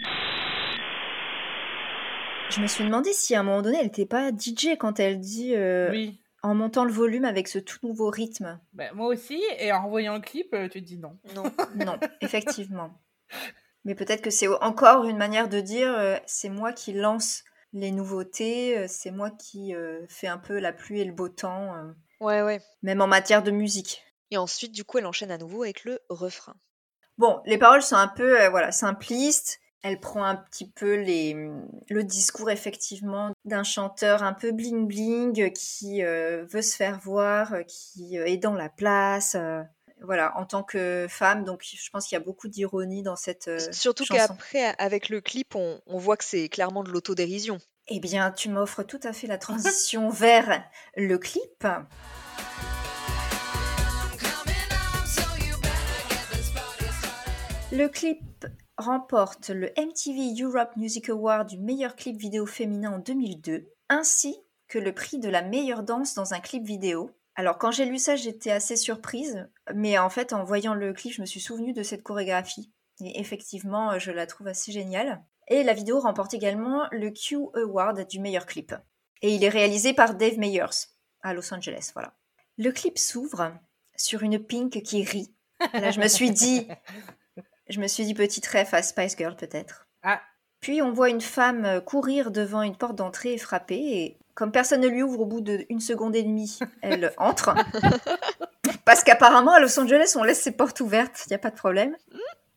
[2.50, 5.20] Je me suis demandé si à un moment donné, elle n'était pas DJ quand elle
[5.20, 8.58] dit euh, Oui, en montant le volume avec ce tout nouveau rythme.
[8.72, 9.40] Bah, moi aussi.
[9.58, 11.18] Et en revoyant le clip, euh, tu te dis non.
[11.34, 11.44] Non.
[11.76, 12.90] Non, effectivement.
[13.88, 17.90] Mais peut-être que c'est encore une manière de dire euh, c'est moi qui lance les
[17.90, 21.74] nouveautés, euh, c'est moi qui euh, fais un peu la pluie et le beau temps,
[21.74, 22.60] euh, Ouais, ouais.
[22.82, 24.04] même en matière de musique.
[24.30, 26.54] Et ensuite, du coup, elle enchaîne à nouveau avec le refrain.
[27.16, 29.58] Bon, les paroles sont un peu voilà simplistes.
[29.82, 31.34] Elle prend un petit peu les,
[31.88, 38.16] le discours effectivement d'un chanteur un peu bling bling qui veut se faire voir, qui
[38.16, 39.36] est dans la place.
[40.02, 43.48] Voilà, en tant que femme, donc je pense qu'il y a beaucoup d'ironie dans cette
[43.48, 47.58] euh, Surtout qu'après, avec le clip, on, on voit que c'est clairement de l'autodérision.
[47.88, 50.62] Eh bien, tu m'offres tout à fait la transition vers
[50.96, 51.66] le clip.
[57.70, 58.46] Le clip
[58.78, 64.36] remporte le MTV Europe Music Award du meilleur clip vidéo féminin en 2002, ainsi
[64.68, 67.10] que le prix de la meilleure danse dans un clip vidéo.
[67.38, 71.14] Alors quand j'ai lu ça, j'étais assez surprise, mais en fait en voyant le clip,
[71.14, 72.70] je me suis souvenue de cette chorégraphie.
[73.00, 75.24] Et effectivement, je la trouve assez géniale.
[75.46, 78.74] Et la vidéo remporte également le Q Award du meilleur clip.
[79.22, 80.88] Et il est réalisé par Dave Meyers
[81.22, 82.12] à Los Angeles, voilà.
[82.58, 83.52] Le clip s'ouvre
[83.96, 85.32] sur une Pink qui rit.
[85.72, 86.68] Là, je me suis dit,
[87.68, 89.86] Je me suis dit petite ref à Spice Girl peut-être.
[90.02, 90.22] Ah.
[90.60, 93.76] Puis on voit une femme euh, courir devant une porte d'entrée et frapper.
[93.76, 97.56] Et comme personne ne lui ouvre au bout d'une seconde et demie, elle entre.
[98.84, 101.56] Parce qu'apparemment à Los Angeles, on laisse ses portes ouvertes, il n'y a pas de
[101.56, 101.96] problème.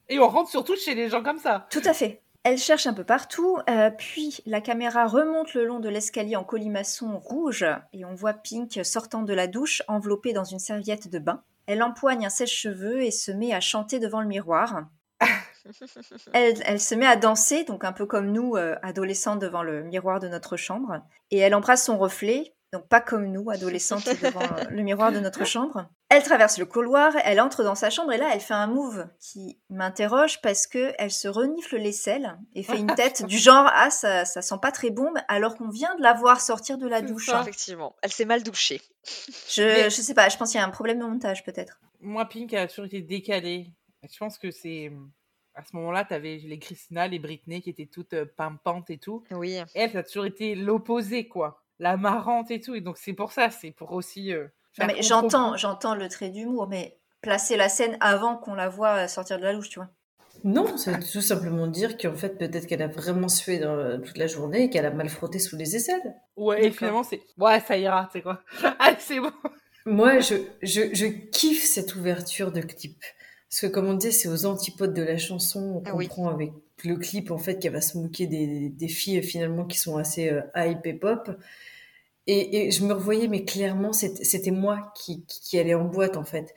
[0.08, 1.66] Et on rentre surtout chez les gens comme ça.
[1.72, 2.22] Tout à fait.
[2.44, 6.44] Elle cherche un peu partout, euh, puis la caméra remonte le long de l'escalier en
[6.44, 11.18] colimaçon rouge et on voit Pink sortant de la douche enveloppée dans une serviette de
[11.18, 11.42] bain.
[11.66, 14.84] Elle empoigne un sèche-cheveux et se met à chanter devant le miroir.
[16.34, 19.84] Elle, elle se met à danser, donc un peu comme nous, euh, adolescents, devant le
[19.84, 21.02] miroir de notre chambre.
[21.30, 25.20] Et elle embrasse son reflet, donc pas comme nous, adolescentes, devant euh, le miroir de
[25.20, 25.88] notre chambre.
[26.10, 29.08] Elle traverse le couloir, elle entre dans sa chambre et là, elle fait un move
[29.20, 33.90] qui m'interroge parce que elle se renifle l'aisselle et fait une tête du genre ah
[33.90, 37.02] ça, ça sent pas très bon alors qu'on vient de la voir sortir de la
[37.02, 37.28] douche.
[37.28, 37.42] ça.
[37.42, 38.82] Effectivement, elle s'est mal douchée.
[39.50, 41.80] Je, Mais- je sais pas, je pense qu'il y a un problème de montage peut-être.
[42.02, 43.72] Moi, Pink a toujours été décalée.
[44.12, 44.92] Je pense que c'est.
[45.56, 49.24] À ce moment-là, t'avais les Christina, les Britney qui étaient toutes euh, pimpantes et tout.
[49.32, 49.58] Oui.
[49.76, 51.62] Elle, ça a toujours été l'opposé, quoi.
[51.80, 52.74] La marrante et tout.
[52.76, 54.32] Et donc, c'est pour ça, c'est pour aussi.
[54.34, 54.48] euh,
[54.80, 59.08] Non, mais j'entends, j'entends le trait d'humour, mais placer la scène avant qu'on la voit
[59.08, 59.90] sortir de la douche, tu vois.
[60.44, 64.18] Non, ça veut tout simplement dire qu'en fait, peut-être qu'elle a vraiment sué dans- toute
[64.18, 66.16] la journée et qu'elle a mal frotté sous les aisselles.
[66.38, 67.22] Ouais, et finalement, c'est.
[67.38, 68.42] Ouais, ça ira, tu sais quoi.
[68.80, 69.32] Allez, c'est bon.
[69.86, 73.04] Moi, je, je, je kiffe cette ouverture de clip.
[73.52, 75.60] Parce que, comme on disait, c'est aux antipodes de la chanson.
[75.76, 76.08] On Ah oui.
[76.08, 76.54] comprend avec
[76.86, 80.30] le clip, en fait, qu'elle va se moquer des, des filles, finalement, qui sont assez
[80.32, 81.30] euh, hype et pop.
[82.28, 86.18] Et, et je me revoyais, mais clairement, c'était moi qui, qui, qui allais en boîte,
[86.18, 86.54] en fait.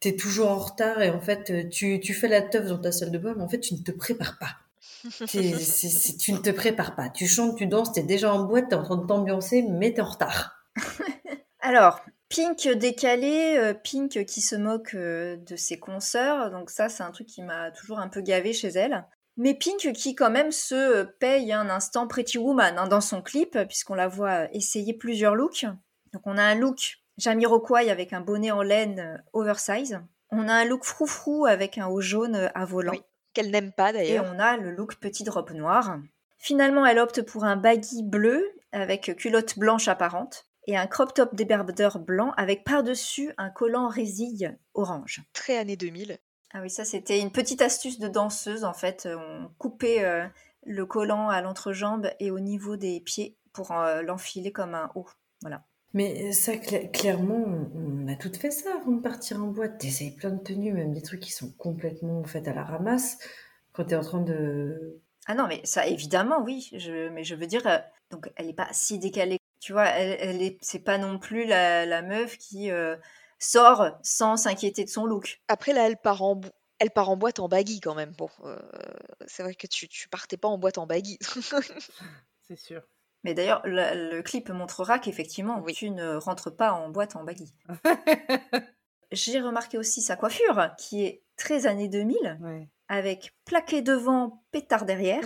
[0.00, 3.12] T'es toujours en retard et, en fait, tu, tu fais la teuf dans ta salle
[3.12, 4.56] de bain, mais en fait, tu ne te prépares pas.
[6.18, 7.08] Tu ne te prépares pas.
[7.08, 10.00] Tu chantes, tu danses, t'es déjà en boîte, t'es en train de t'ambiancer, mais t'es
[10.02, 10.64] en retard.
[11.60, 17.02] Alors, Pink décalé, euh, Pink qui se moque euh, de ses consoeurs, donc ça c'est
[17.02, 19.06] un truc qui m'a toujours un peu gavé chez elle.
[19.38, 23.22] Mais Pink qui quand même se euh, paye un instant Pretty Woman hein, dans son
[23.22, 25.64] clip, puisqu'on la voit essayer plusieurs looks.
[26.12, 30.00] Donc on a un look Jamiroquai avec un bonnet en laine oversize.
[30.30, 32.92] On a un look froufrou avec un haut jaune à volant.
[32.92, 33.02] Oui.
[33.32, 34.26] Qu'elle n'aime pas Et d'ailleurs.
[34.34, 35.98] on a le look petite robe noire.
[36.36, 41.34] Finalement, elle opte pour un baggy bleu avec culotte blanche apparente et un crop top
[41.34, 45.22] débardeur blanc avec par-dessus un collant résille orange.
[45.32, 46.18] Très années 2000.
[46.52, 49.08] Ah oui, ça c'était une petite astuce de danseuse en fait.
[49.10, 50.26] On coupait euh,
[50.64, 55.08] le collant à l'entrejambe et au niveau des pieds pour euh, l'enfiler comme un haut.
[55.40, 55.64] Voilà.
[55.94, 59.78] Mais ça, cla- clairement, on a toutes fait ça avant de partir en boîte.
[59.78, 63.18] T'essayes plein de tenues, même des trucs qui sont complètement faits à la ramasse.
[63.72, 65.00] Quand t'es en train de...
[65.26, 66.68] Ah non, mais ça évidemment oui.
[66.74, 67.78] Je, mais je veux dire, euh,
[68.10, 69.37] donc elle est pas si décalée.
[69.60, 72.96] Tu vois, elle, elle est, c'est pas non plus la, la meuf qui euh,
[73.38, 75.40] sort sans s'inquiéter de son look.
[75.48, 78.12] Après là, elle part en bo- elle part en boîte en baggy quand même.
[78.12, 78.56] Bon, euh,
[79.26, 81.18] c'est vrai que tu, tu partais pas en boîte en baggy.
[82.46, 82.82] C'est sûr.
[83.24, 85.74] Mais d'ailleurs, le, le clip montrera qu'effectivement, Oui.
[85.74, 87.52] tu ne rentres pas en boîte en baggy.
[89.12, 92.68] J'ai remarqué aussi sa coiffure, qui est très années 2000, Ouais.
[92.88, 95.24] avec plaqué devant, pétard derrière.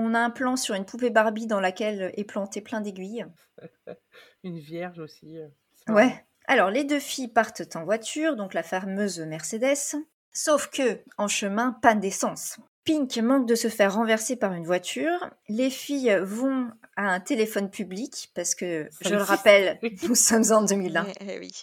[0.00, 3.26] On a un plan sur une poupée Barbie dans laquelle est planté plein d'aiguilles.
[4.44, 5.36] Une vierge aussi.
[5.36, 5.48] euh,
[5.92, 6.24] Ouais.
[6.46, 9.96] Alors, les deux filles partent en voiture, donc la fameuse Mercedes.
[10.32, 12.58] Sauf que, en chemin, panne d'essence.
[12.84, 15.30] Pink manque de se faire renverser par une voiture.
[15.48, 20.52] Les filles vont à un téléphone public, parce que, Ça je le rappelle, nous sommes
[20.52, 21.06] en 2001.
[21.08, 21.62] Eh, eh oui.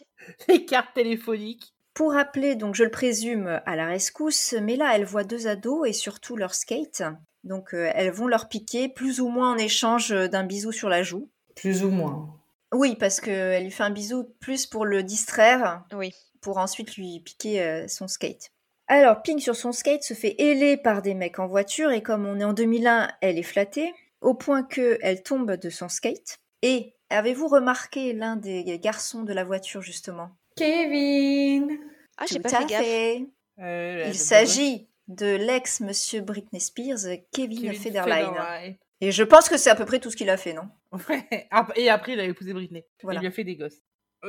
[0.49, 1.73] Les cartes téléphoniques.
[1.93, 5.87] Pour appeler, donc je le présume, à la rescousse, mais là, elle voit deux ados
[5.87, 7.01] et surtout leur skate.
[7.45, 11.03] Donc, euh, elles vont leur piquer, plus ou moins en échange d'un bisou sur la
[11.03, 11.29] joue.
[11.55, 12.35] Plus ou moins.
[12.73, 16.11] Oui, parce qu'elle lui fait un bisou plus pour le distraire, Oui.
[16.41, 18.51] pour ensuite lui piquer euh, son skate.
[18.87, 22.25] Alors, Pink sur son skate se fait héler par des mecs en voiture et comme
[22.25, 26.37] on est en 2001, elle est flattée, au point que elle tombe de son skate.
[26.63, 30.29] Et avez-vous remarqué l'un des garçons de la voiture justement?
[30.55, 31.69] Kevin
[32.17, 32.81] Ah, j'ai pas fait gaffe.
[32.83, 33.25] fait.
[33.59, 38.25] Euh, Il s'agit de l'ex-monsieur Britney Spears, Kevin, Kevin Federline.
[38.25, 38.75] Federline.
[39.01, 40.69] Et je pense que c'est à peu près tout ce qu'il a fait, non?
[41.09, 41.47] Ouais.
[41.75, 42.85] Et après, il a épousé Britney.
[43.03, 43.19] Voilà.
[43.19, 43.81] Il lui a fait des gosses.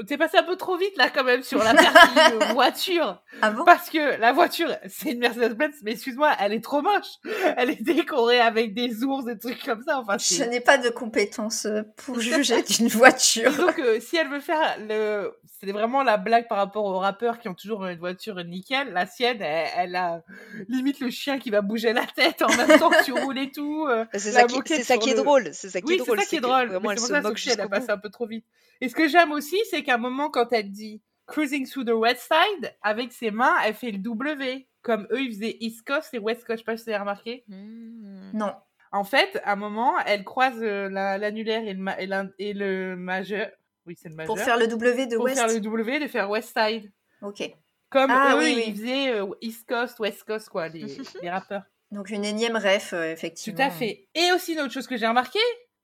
[0.04, 3.22] T'es passé un peu trop vite là quand même sur la partie euh, voiture.
[3.42, 3.64] Ah bon?
[3.64, 7.18] Parce que la voiture, c'est une Mercedes-Benz, mais excuse-moi, elle est trop moche.
[7.56, 9.98] Elle est décorée avec des ours, des trucs comme ça.
[9.98, 10.48] Enfin, Je c'est...
[10.48, 13.52] n'ai pas de compétences euh, pour juger d'une voiture.
[13.56, 15.32] Donc, euh, si elle veut faire le.
[15.60, 18.92] C'est vraiment la blague par rapport aux rappeurs qui ont toujours une voiture nickel.
[18.92, 20.22] La sienne, elle, elle a
[20.68, 23.50] limite le chien qui va bouger la tête en même temps que tu roules et
[23.50, 23.86] tout.
[23.88, 25.48] euh, C'est ça, qui, c'est ça sur qui est le- drôle.
[25.52, 26.20] C'est ça qui Oui, est c'est drôle.
[26.20, 26.68] ça qui est drôle.
[26.68, 28.44] Vraiment, elle c'est se moque elle a passé un peu trop vite.
[28.82, 31.90] Et ce que j'aime aussi, c'est qu'à un moment, quand elle dit cruising through the
[31.94, 36.12] west side, avec ses mains, elle fait le W, comme eux, ils faisaient East Coast
[36.14, 36.58] et West Coast.
[36.58, 37.44] Je sais pas si vous avez remarqué.
[37.48, 38.30] Hmm.
[38.34, 38.52] Non.
[38.92, 42.30] En fait, à un moment, elle croise euh, la- l'annulaire et, le ma- et, l'un-
[42.38, 43.48] et le majeur.
[43.86, 44.34] Oui, c'est le majeur.
[44.34, 45.38] Pour faire le W de Pour West.
[45.38, 46.92] faire le W, de faire West Side.
[47.22, 47.42] Ok.
[47.90, 48.64] Comme Ah, eux, oui, oui.
[48.68, 50.84] ils faisaient euh, East Coast, West Coast, quoi, les,
[51.22, 51.62] les rappeurs.
[51.92, 53.64] Donc une énième ref, euh, Tout effectivement.
[53.66, 54.08] à fait.
[54.14, 55.38] Et aussi, une autre chose que j'ai remarqué,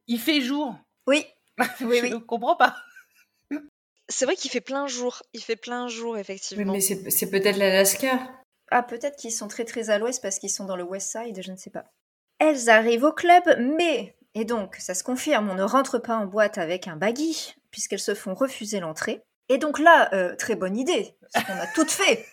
[0.08, 0.74] il fait jour.
[1.06, 1.24] Oui.
[1.80, 2.10] Oui, Je oui.
[2.10, 2.76] ne comprends pas.
[4.08, 5.22] C'est vrai qu'il fait plein jour.
[5.32, 6.72] Il fait plein jour, effectivement.
[6.72, 8.18] mais c'est c'est peut-être l'Alaska.
[8.70, 11.42] Ah, peut-être qu'ils sont très très à l'ouest parce qu'ils sont dans le West Side,
[11.42, 11.84] je ne sais pas.
[12.38, 14.16] Elles arrivent au club, mais...
[14.34, 17.98] Et donc, ça se confirme, on ne rentre pas en boîte avec un baggy, puisqu'elles
[17.98, 19.22] se font refuser l'entrée.
[19.50, 22.24] Et donc là, euh, très bonne idée, ce qu'on a tout fait.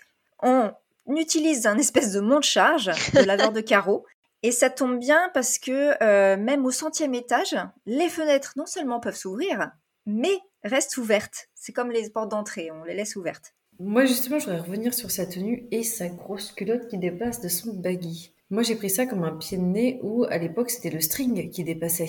[0.42, 0.72] On
[1.08, 4.06] utilise un espèce de monte-charge, de laveur de carreaux,
[4.42, 9.02] et ça tombe bien parce que euh, même au centième étage, les fenêtres non seulement
[9.02, 9.72] peuvent s'ouvrir,
[10.06, 11.50] mais restent ouvertes.
[11.56, 13.54] C'est comme les portes d'entrée, on les laisse ouvertes.
[13.80, 17.48] Moi, justement, je voudrais revenir sur sa tenue et sa grosse culotte qui dépasse de
[17.48, 18.34] son baggy.
[18.52, 21.50] Moi, j'ai pris ça comme un pied de nez où, à l'époque, c'était le string
[21.52, 22.08] qui dépassait.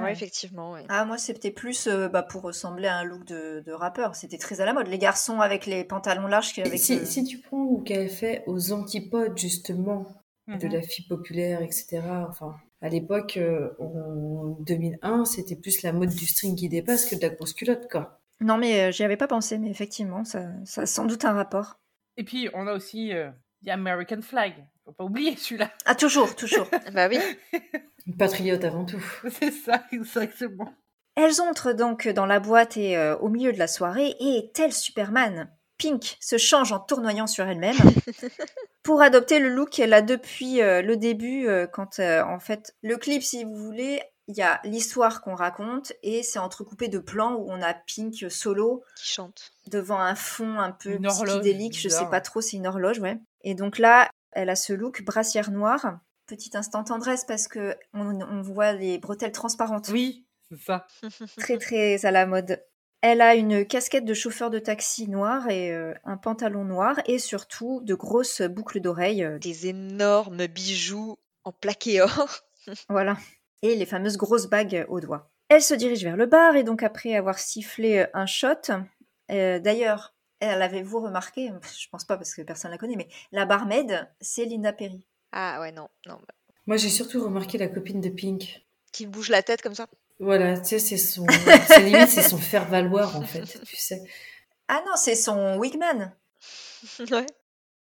[0.00, 0.72] Ouais, effectivement.
[0.72, 0.84] ouais.
[0.90, 4.14] Ah, moi, c'était plus euh, bah, pour ressembler à un look de, de rappeur.
[4.14, 4.86] C'était très à la mode.
[4.88, 6.58] Les garçons avec les pantalons larges.
[6.58, 10.06] Avec si, le- si tu prends ce qu'elle fait aux antipodes, justement,
[10.46, 10.72] de Mhm.
[10.72, 12.00] la fille populaire, etc.
[12.28, 17.14] Enfin, à l'époque, euh, en 2001, c'était plus la mode du string qui dépasse que
[17.14, 18.20] de la grosse culotte, quoi.
[18.40, 21.32] Non, mais euh, j'y avais pas pensé, mais effectivement, ça, ça a sans doute un
[21.32, 21.78] rapport.
[22.16, 23.30] Et puis, on a aussi euh,
[23.64, 24.54] The American Flag.
[24.84, 25.70] Faut pas oublier celui-là.
[25.84, 26.66] Ah, toujours, toujours.
[26.92, 27.18] Bah oui.
[28.06, 29.02] Une patriote avant tout.
[29.30, 30.74] C'est ça, exactement.
[31.14, 34.72] Elles entrent donc dans la boîte et euh, au milieu de la soirée, et tel
[34.72, 37.76] Superman, Pink se change en tournoyant sur elle-même
[38.82, 42.74] pour adopter le look qu'elle a depuis euh, le début, euh, quand euh, en fait
[42.82, 46.98] le clip, si vous voulez, il y a l'histoire qu'on raconte et c'est entrecoupé de
[46.98, 49.52] plans où on a Pink solo Qui chante.
[49.66, 53.00] devant un fond un peu Une horloge psychédélique, je sais pas trop, c'est une horloge,
[53.00, 53.18] ouais.
[53.42, 55.98] Et donc là, elle a ce look brassière noire.
[56.26, 60.86] Petit instant tendresse parce que on, on voit les bretelles transparentes Oui, c'est ça.
[61.38, 62.62] très très à la mode.
[63.02, 67.18] Elle a une casquette de chauffeur de taxi noir et euh, un pantalon noir et
[67.18, 69.24] surtout de grosses boucles d'oreilles.
[69.24, 72.28] euh, Des énormes bijoux en plaqué or.
[72.88, 73.16] voilà.
[73.62, 75.30] Et les fameuses grosses bagues aux doigts.
[75.48, 78.70] Elle se dirige vers le bar et donc après avoir sifflé euh, un shot,
[79.30, 83.46] euh, d'ailleurs, elle avait-vous remarqué, je pense pas parce que personne la connaît, mais la
[83.46, 85.06] barmaid, c'est Linda Perry.
[85.32, 85.88] Ah ouais, non.
[86.06, 86.14] non.
[86.16, 86.34] bah,
[86.66, 88.64] Moi, j'ai surtout remarqué la copine de Pink.
[88.92, 89.86] Qui bouge la tête comme ça.
[90.18, 91.26] Voilà, tu sais, c'est son.
[91.66, 94.02] c'est limite, c'est son faire-valoir, en fait, tu sais.
[94.68, 96.14] Ah non, c'est son wigman.
[97.10, 97.26] ouais.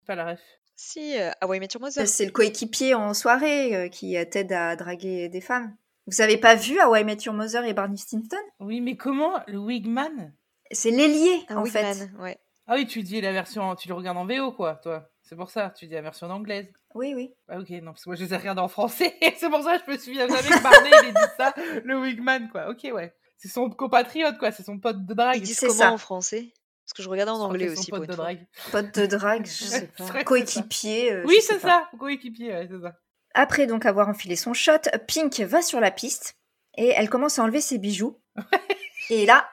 [0.07, 0.41] Pas la ref.
[0.77, 2.07] Si, euh, Hawaii Met Your Mother.
[2.07, 5.75] C'est le coéquipier en soirée euh, qui euh, t'aide à draguer des femmes.
[6.07, 8.37] Vous avez pas vu How I Met Your Mother et Barney Stinson?
[8.61, 10.33] Oui, mais comment Le Wigman?
[10.71, 12.09] C'est l'ailier, en fait.
[12.19, 12.39] ouais.
[12.67, 15.09] Ah oui, tu dis la version, tu le regardes en VO, quoi, toi.
[15.29, 16.73] C'est pour ça, tu dis la version anglaise.
[16.95, 17.35] Oui, oui.
[17.49, 19.15] Ah ok, non, parce que moi je les ai regardés en français.
[19.37, 21.53] c'est pour ça que je me souviens jamais que Barney il dit ça,
[21.85, 22.71] le Wigman, quoi.
[22.71, 23.12] Ok, ouais.
[23.37, 24.53] C'est son compatriote, quoi.
[24.53, 25.39] C'est son pote de drague.
[25.39, 25.93] Ils disent c'est comment ça.
[25.93, 26.53] en français?
[26.85, 27.91] Parce que je regardais en anglais que c'est son aussi.
[27.91, 28.47] pote Pour de drague.
[28.71, 30.23] Pote de drague, je sais C'est pas.
[30.25, 31.12] Coéquipier.
[31.12, 31.89] euh, Oui, c'est ça.
[31.99, 32.95] Coéquipier, ouais, c'est ça.
[33.35, 36.39] Après donc avoir enfilé son shot, Pink va sur la piste
[36.77, 38.19] et elle commence à enlever ses bijoux.
[39.11, 39.49] et là,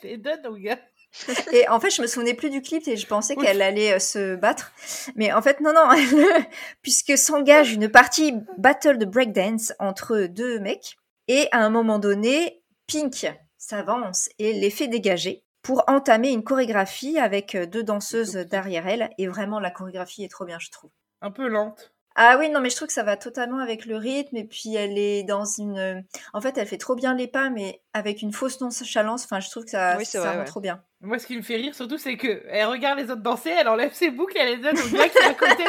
[0.00, 0.78] c'est donne, mon gars.
[1.52, 3.44] et en fait, je me souvenais plus du clip et je pensais Oui.
[3.44, 4.72] qu'elle allait euh, se battre.
[5.14, 6.46] Mais en fait, non, non, elle-
[6.82, 10.96] puisque s'engage une partie battle de breakdance entre deux mecs.
[11.28, 13.26] Et à un moment donné, Pink
[13.58, 19.10] s'avance et les fait dégager pour entamer une chorégraphie avec euh, deux danseuses derrière elle.
[19.18, 20.90] Et vraiment, la chorégraphie est trop bien, je trouve.
[21.22, 21.92] Un peu lente.
[22.18, 24.36] Ah oui, non, mais je trouve que ça va totalement avec le rythme.
[24.36, 26.02] Et puis, elle est dans une.
[26.32, 29.24] En fait, elle fait trop bien les pas, mais avec une fausse nonchalance.
[29.24, 30.44] Enfin, je trouve que ça, Oui, ça vrai, rend ouais.
[30.44, 30.82] trop bien.
[31.02, 33.68] Moi, ce qui me fait rire surtout, c'est que elle regarde les autres danser, elle
[33.68, 35.62] enlève ses boucles, elle les donne au gars qui est à côté.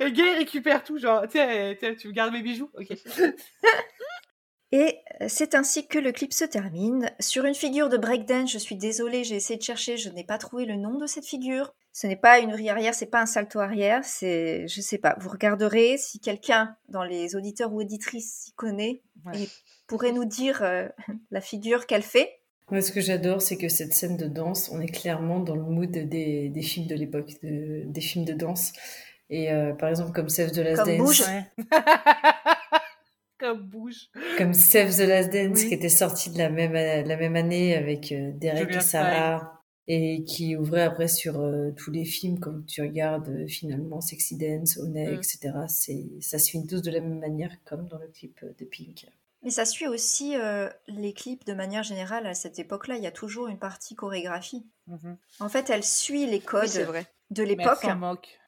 [0.00, 0.98] et le gars, il récupère tout.
[0.98, 2.88] Genre, tiens, tiens, tu me gardes mes bijoux Ok.
[4.74, 7.10] Et c'est ainsi que le clip se termine.
[7.20, 10.38] Sur une figure de breakdance, je suis désolée, j'ai essayé de chercher, je n'ai pas
[10.38, 11.74] trouvé le nom de cette figure.
[11.94, 15.14] Ce n'est pas une rue arrière, c'est pas un salto arrière, c'est, je sais pas,
[15.20, 19.42] vous regarderez si quelqu'un dans les auditeurs ou auditrices s'y connaît Ouais.
[19.42, 19.48] et
[19.86, 20.88] pourrait nous dire euh,
[21.30, 22.40] la figure qu'elle fait.
[22.70, 25.62] Moi, ce que j'adore, c'est que cette scène de danse, on est clairement dans le
[25.62, 28.72] mood des, des films de l'époque, de- des films de danse.
[29.30, 31.20] Et euh, par exemple, comme Save the Last Comme Dance, Bouge.
[31.20, 31.44] Ouais.
[33.38, 34.08] Comme bouge.
[34.38, 35.68] comme Save the Last Dance, Oui.
[35.68, 39.61] qui était sorti de la même, la même année avec euh, Derek Julia et Sarah,
[39.88, 44.36] et qui ouvrait après sur euh, tous les films, comme tu regardes euh, finalement Sexy
[44.36, 45.14] Dance, Honey, Mm.
[45.14, 45.52] etc.
[45.68, 48.64] C'est, ça se finit tous de la même manière, comme dans le clip euh, de
[48.64, 49.06] Pink.
[49.42, 52.96] Mais ça suit aussi euh, les clips de manière générale à cette époque-là.
[52.96, 54.64] Il y a toujours une partie chorégraphie.
[54.86, 55.16] Mhm.
[55.40, 57.06] En fait, elle suit les codes vrai.
[57.30, 57.84] de l'époque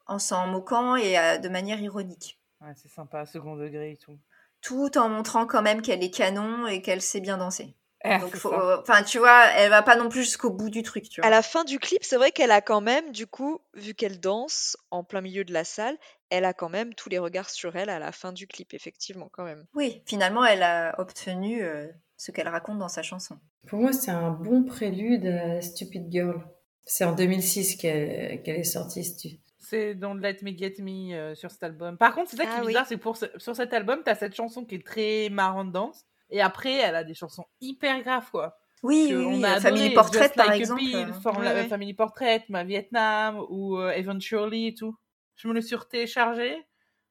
[0.07, 2.39] en s'en moquant et euh, de manière ironique.
[2.61, 4.17] Ouais, c'est sympa, second degré et tout.
[4.61, 7.75] Tout en montrant quand même qu'elle est canon et qu'elle sait bien danser.
[8.07, 11.09] Ah, Donc, faut- enfin, tu vois, elle va pas non plus jusqu'au bout du truc,
[11.09, 11.27] tu vois.
[11.27, 14.19] À la fin du clip, c'est vrai qu'elle a quand même, du coup, vu qu'elle
[14.19, 15.97] danse en plein milieu de la salle,
[16.29, 19.29] elle a quand même tous les regards sur elle à la fin du clip, effectivement,
[19.31, 19.65] quand même.
[19.73, 21.87] Oui, finalement, elle a obtenu euh,
[22.17, 23.37] ce qu'elle raconte dans sa chanson.
[23.67, 26.41] Pour moi, c'est un bon prélude à Stupid Girl.
[26.83, 29.03] C'est en 2006 qu'elle est sortie.
[29.03, 31.97] Stu- C'est dans Let Me Get Me euh, sur cet album.
[31.97, 32.67] Par contre, c'est ça qui Ah est oui.
[32.67, 36.05] bizarre, c'est pour ce- sur cet album, t'as cette chanson qui est très marrante danse,
[36.29, 38.57] et après, elle a des chansons hyper graves, quoi.
[38.83, 39.45] Oui, oui, oui.
[39.45, 40.79] a euh, Family adoré, Portrait, par a exemple.
[40.81, 41.67] Pill, euh, Form- Ouais, ouais.
[41.67, 44.95] Family Portrait, Ma Vietnam, ou euh, Eventually et tout.
[45.35, 46.65] Je me le suis téléchargé,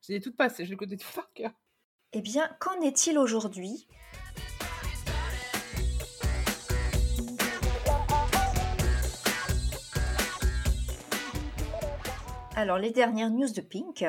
[0.07, 1.50] j'ai tout passé, je le connais tout par cœur.
[2.12, 3.88] Eh bien, qu'en est-il aujourd'hui?
[12.57, 14.05] Alors, les dernières news de Pink.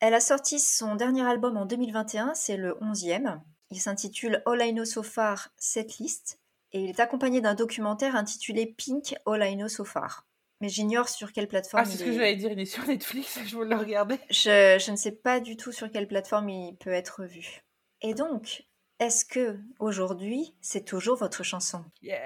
[0.00, 3.40] Elle a sorti son dernier album en 2021, c'est le 11e.
[3.72, 6.38] Il s'intitule All I Know So Far Setlist
[6.72, 10.26] et il est accompagné d'un documentaire intitulé Pink All I Know So Far.
[10.60, 12.14] Mais j'ignore sur quelle plateforme Ah, c'est ce que est.
[12.14, 14.18] j'allais dire, il est sur Netflix, je veux le regarder.
[14.30, 17.62] Je, je ne sais pas du tout sur quelle plateforme il peut être vu.
[18.02, 18.64] Et donc,
[19.00, 21.84] est-ce que aujourd'hui, c'est toujours votre chanson?
[22.02, 22.20] Yeah.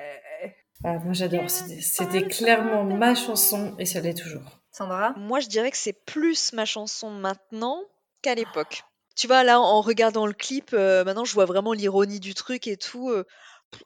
[0.84, 1.48] Ah, moi, j'adore.
[1.48, 4.60] C'était c'était clairement ma chanson et ça l'est toujours.
[4.72, 5.14] Sandra?
[5.16, 7.82] Moi, je dirais que c'est plus ma chanson maintenant
[8.20, 8.82] qu'à l'époque.
[9.16, 12.66] Tu vois, là, en regardant le clip, euh, maintenant, je vois vraiment l'ironie du truc
[12.66, 13.10] et tout.
[13.10, 13.24] euh,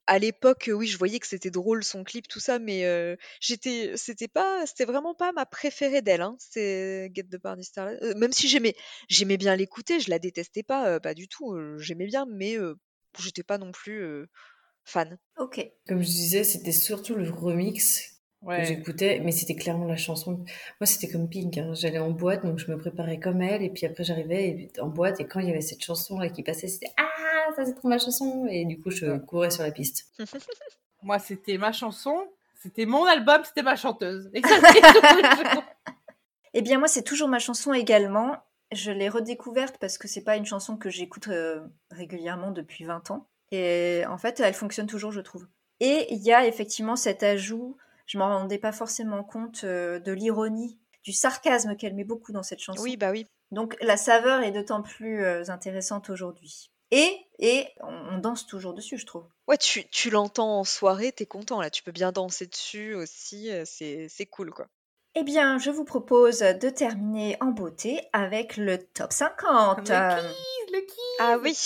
[0.07, 3.17] à l'époque, euh, oui, je voyais que c'était drôle son clip, tout ça, mais euh,
[3.41, 6.23] j'étais, c'était pas, c'était vraiment pas ma préférée d'elle.
[6.23, 7.99] Hein, c'est Get the Party Started.
[8.03, 8.75] Euh, même si j'aimais,
[9.09, 11.55] j'aimais bien l'écouter, je la détestais pas, euh, pas du tout.
[11.55, 12.75] euh, j'aimais bien, mais euh,
[13.19, 14.27] j'étais pas non plus euh,
[14.85, 15.19] fan.
[15.39, 15.61] Ok.
[15.89, 18.10] Comme je disais, c'était surtout le remix
[18.43, 18.65] Ouais.
[18.65, 20.33] j'écoutais, mais c'était clairement la chanson.
[20.81, 21.59] Moi, c'était comme Pink.
[21.59, 21.73] hein.
[21.75, 25.21] J'allais en boîte, donc je me préparais comme elle, et puis après j'arrivais en boîte,
[25.21, 27.89] et quand il y avait cette chanson là qui passait, c'était Ah, ça c'est trop
[27.89, 30.07] ma chanson, et du coup je courais sur la piste.
[31.03, 32.29] Moi, c'était ma chanson,
[32.63, 34.31] c'était mon album, c'était ma chanteuse.
[34.35, 34.55] Et ça.
[36.53, 38.37] Eh bien, moi, c'est toujours ma chanson également.
[38.73, 41.61] Je l'ai redécouverte parce que c'est pas une chanson que j'écoute euh,
[41.93, 43.29] régulièrement depuis 20 ans.
[43.53, 45.47] Et en fait, elle fonctionne toujours, je trouve.
[45.79, 47.77] Et il y a effectivement cet ajout,
[48.11, 52.43] je m'en rendais pas forcément compte, euh, de l'ironie, du sarcasme qu'elle met beaucoup dans
[52.43, 52.83] cette chanson.
[52.83, 53.25] Oui, bah oui.
[53.53, 56.73] Donc la saveur est d'autant plus euh, intéressante aujourd'hui.
[56.91, 59.29] Et, et on, danse toujours dessus, je trouve.
[59.47, 63.49] Ouais, tu, tu l'entends en soirée, t'es content là, tu peux bien danser dessus aussi,
[63.53, 64.67] euh, c'est, c'est cool quoi.
[65.15, 69.89] Eh bien, je vous propose de terminer en beauté avec le top 50.
[69.89, 70.33] Le Euh,
[70.73, 71.57] le qui Ah oui,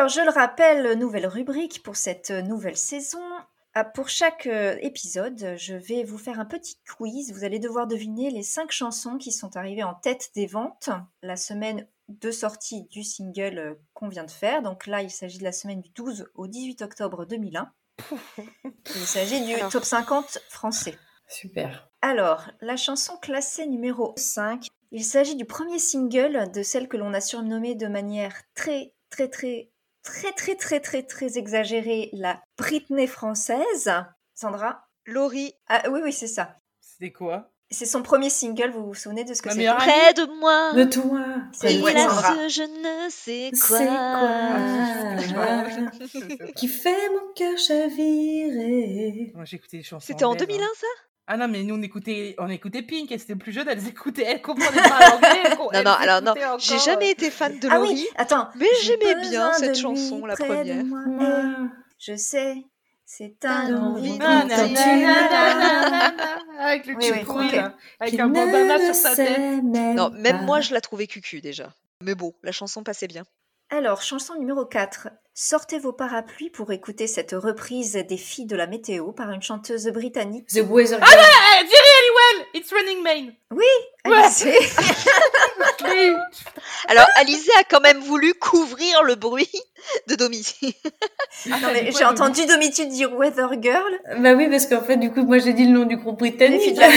[0.00, 3.20] Alors, je le rappelle, nouvelle rubrique pour cette nouvelle saison.
[3.74, 7.34] Ah, Pour chaque euh, épisode, je vais vous faire un petit quiz.
[7.34, 10.88] Vous allez devoir deviner les cinq chansons qui sont arrivées en tête des ventes
[11.22, 14.62] la semaine de sortie du single euh, qu'on vient de faire.
[14.62, 17.70] Donc là, il s'agit de la semaine du 12 au 18 octobre 2001.
[18.94, 19.70] Il s'agit du Alors.
[19.70, 20.96] top 50 français.
[21.28, 21.90] Super.
[22.00, 27.12] Alors, la chanson classée numéro 5, il s'agit du premier single de celle que l'on
[27.12, 29.69] a surnommée de manière très, très, très,
[30.02, 33.92] très, très, très, très, très exagérée la Britney française.
[34.34, 34.86] Sandra?
[35.06, 36.56] Laurie, Ah oui, oui, c'est ça.
[36.80, 37.50] C'était quoi?
[37.72, 39.64] C'est son premier single, vous vous souvenez de ce que c'est?
[39.64, 41.24] près de moi, De toi.
[41.52, 43.78] C'est il a ce je ne sais quoi.
[46.38, 49.30] quoi Qui fait mon cœur chavirer.
[49.36, 50.04] Moi, j'écoutais les chansons.
[50.04, 50.68] C'était en anglaises, 2001 hein.
[50.74, 50.86] ça?
[51.32, 54.24] Ah non, mais nous, on écoutait, on écoutait Pink, elles étaient plus jeunes, elles écoutaient,
[54.24, 55.28] elles comprenaient pas l'anglais.
[55.74, 57.90] Non, non, alors non, j'ai jamais été fan de Ah Laurie.
[57.92, 58.48] oui, attends.
[58.56, 60.84] Mais J'ai j'aimais bien cette chanson, la première.
[60.84, 61.04] Moi.
[61.20, 61.66] Eh,
[62.00, 62.56] je sais,
[63.06, 64.18] c'est un envie
[66.58, 67.52] Avec le Oui, oui, bruit, ok.
[67.52, 69.62] là, avec Qui un bandana sur sa tête.
[69.62, 71.72] Non, même moi je la trouvais cucu déjà.
[72.02, 73.22] Mais bon, la chanson passait bien.
[73.70, 75.08] Alors, chanson numéro 4.
[75.32, 79.86] Sortez vos parapluies pour écouter cette reprise des filles de la météo par une chanteuse
[79.88, 80.48] britannique.
[80.48, 81.08] The Weather Girl.
[81.08, 83.32] Eh, Jerry Halliwell, It's Running Man.
[83.54, 83.64] Oui.
[86.88, 89.50] Alors, Alizé a quand même voulu couvrir le bruit
[90.08, 90.74] de dit
[91.60, 93.98] quoi, j'ai entendu Domitude dire Weather Girl.
[94.18, 96.30] Bah oui, parce qu'en fait, du coup, moi j'ai dit le nom du groupe Les
[96.30, 96.74] filles britannique.
[96.74, 96.88] de la-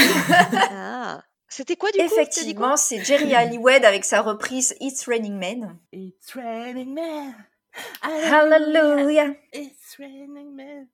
[0.71, 1.21] Ah,
[1.53, 5.77] c'était quoi du coup Effectivement, c'est Jerry Halliwell avec sa reprise It's Raining Men.
[5.91, 7.35] It's Raining Man.
[8.01, 9.35] Hallelujah.
[9.53, 10.87] It's Raining Man.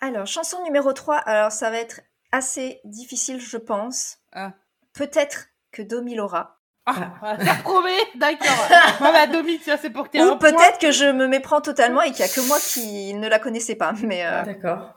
[0.00, 1.16] Alors, chanson numéro 3.
[1.16, 2.00] Alors, ça va être
[2.30, 4.18] assez difficile, je pense.
[4.32, 4.52] Ah.
[4.92, 6.58] Peut-être que Domi l'aura.
[6.84, 8.68] Ah, ah, ça promet, d'accord.
[9.00, 12.10] Moi, ma Domi, tiens, c'est pour que Ou peut-être que je me méprends totalement et
[12.10, 13.92] qu'il n'y a que moi qui ne la connaissais pas.
[14.02, 14.92] Mais euh, D'accord.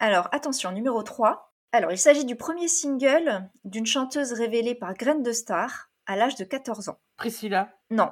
[0.00, 1.47] Alors, attention, numéro 3.
[1.72, 6.36] Alors, il s'agit du premier single d'une chanteuse révélée par Graine de Star à l'âge
[6.36, 6.98] de 14 ans.
[7.16, 7.70] Priscilla.
[7.90, 8.10] Non.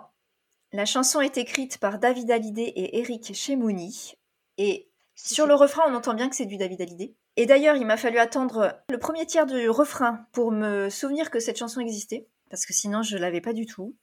[0.73, 4.15] La chanson est écrite par David Hallyday et Eric Chemouni.
[4.59, 7.15] Et sur le refrain, on entend bien que c'est du David Hallyday.
[7.37, 11.41] Et d'ailleurs, il m'a fallu attendre le premier tiers du refrain pour me souvenir que
[11.41, 12.29] cette chanson existait.
[12.51, 13.97] Parce que sinon, je l'avais pas du tout.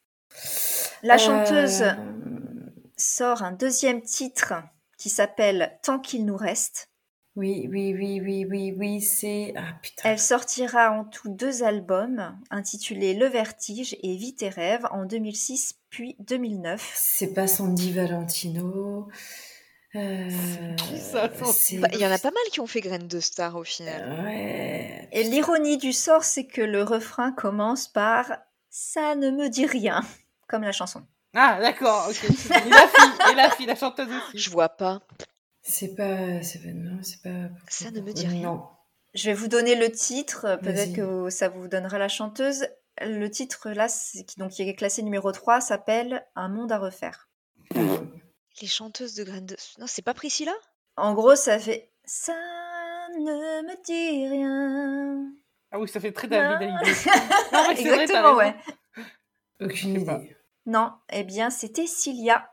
[1.03, 1.93] La chanteuse Euh,
[2.97, 4.53] sort un deuxième titre
[4.97, 6.89] qui s'appelle Tant qu'il nous reste.
[7.35, 9.53] Oui, oui, oui, oui, oui, oui, c'est.
[9.55, 10.09] Ah putain.
[10.09, 15.75] Elle sortira en tout deux albums intitulés Le Vertige et Vie tes rêves en 2006
[15.89, 16.91] puis 2009.
[16.95, 19.07] C'est pas Sandy Valentino.
[19.95, 20.29] Euh,
[21.79, 24.23] Bah, Il y en a pas mal qui ont fait Graine de Star au final.
[24.25, 25.07] Ouais.
[25.11, 28.31] Et l'ironie du sort, c'est que le refrain commence par
[28.69, 30.01] Ça ne me dit rien,
[30.47, 31.03] comme la chanson.
[31.35, 32.23] Ah, d'accord, ok.
[32.25, 34.37] Et la fille, et la fille, la chanteuse aussi.
[34.37, 35.01] Je vois pas.
[35.63, 36.41] C'est pas.
[36.43, 36.71] C'est pas.
[36.73, 37.49] Non, c'est pas.
[37.69, 38.51] Ça ne me dit rien.
[38.51, 38.67] Non.
[39.13, 40.93] Je vais vous donner le titre, peut-être Vas-y.
[40.93, 42.67] que ça vous donnera la chanteuse.
[43.01, 47.29] Le titre là, qui, donc, qui est classé numéro 3, s'appelle Un monde à refaire.
[48.61, 49.55] Les chanteuses de Graine de...
[49.79, 50.53] Non, c'est pas Priscilla?
[50.95, 52.33] En gros, ça fait Ça
[53.17, 55.31] ne me dit rien.
[55.71, 56.91] Ah oui, ça fait très David Hallyday.
[56.91, 58.37] Vrai, Exactement, raison.
[58.37, 58.55] ouais.
[59.59, 60.37] Aucune idée.
[60.65, 62.52] Non, eh bien, c'était Cilia.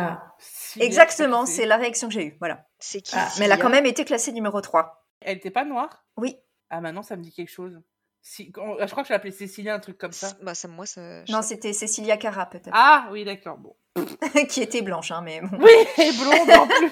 [0.00, 0.34] Ah.
[0.38, 2.36] Si, Exactement, c'est la réaction que j'ai eue.
[2.38, 2.66] Voilà.
[2.78, 5.06] C'est qui Ah, mais elle a quand même été classée numéro 3.
[5.20, 6.04] Elle était pas noire?
[6.16, 6.36] Oui.
[6.70, 7.80] Ah, maintenant, ça me dit quelque chose.
[8.20, 8.50] Si...
[8.52, 10.32] quand- Je crois que je l'appelais Cécilia, un truc comme ça.
[10.42, 11.22] Bah, ça, moi, ça...
[11.28, 12.70] Non, c'était Cécilia Cara, peut-être.
[12.72, 13.76] Ah, oui, d'accord, bon.
[14.48, 15.58] qui était blanche, hein, mais bon.
[15.60, 16.90] Oui, et blonde en plus.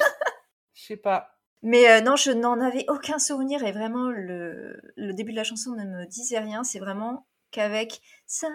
[0.75, 1.31] Je sais pas.
[1.63, 5.45] Mais euh, non, je n'en avais aucun souvenir et vraiment, le, le début de la
[5.45, 6.65] chanson ne me disait rien.
[6.65, 8.49] C'est vraiment qu'avec ça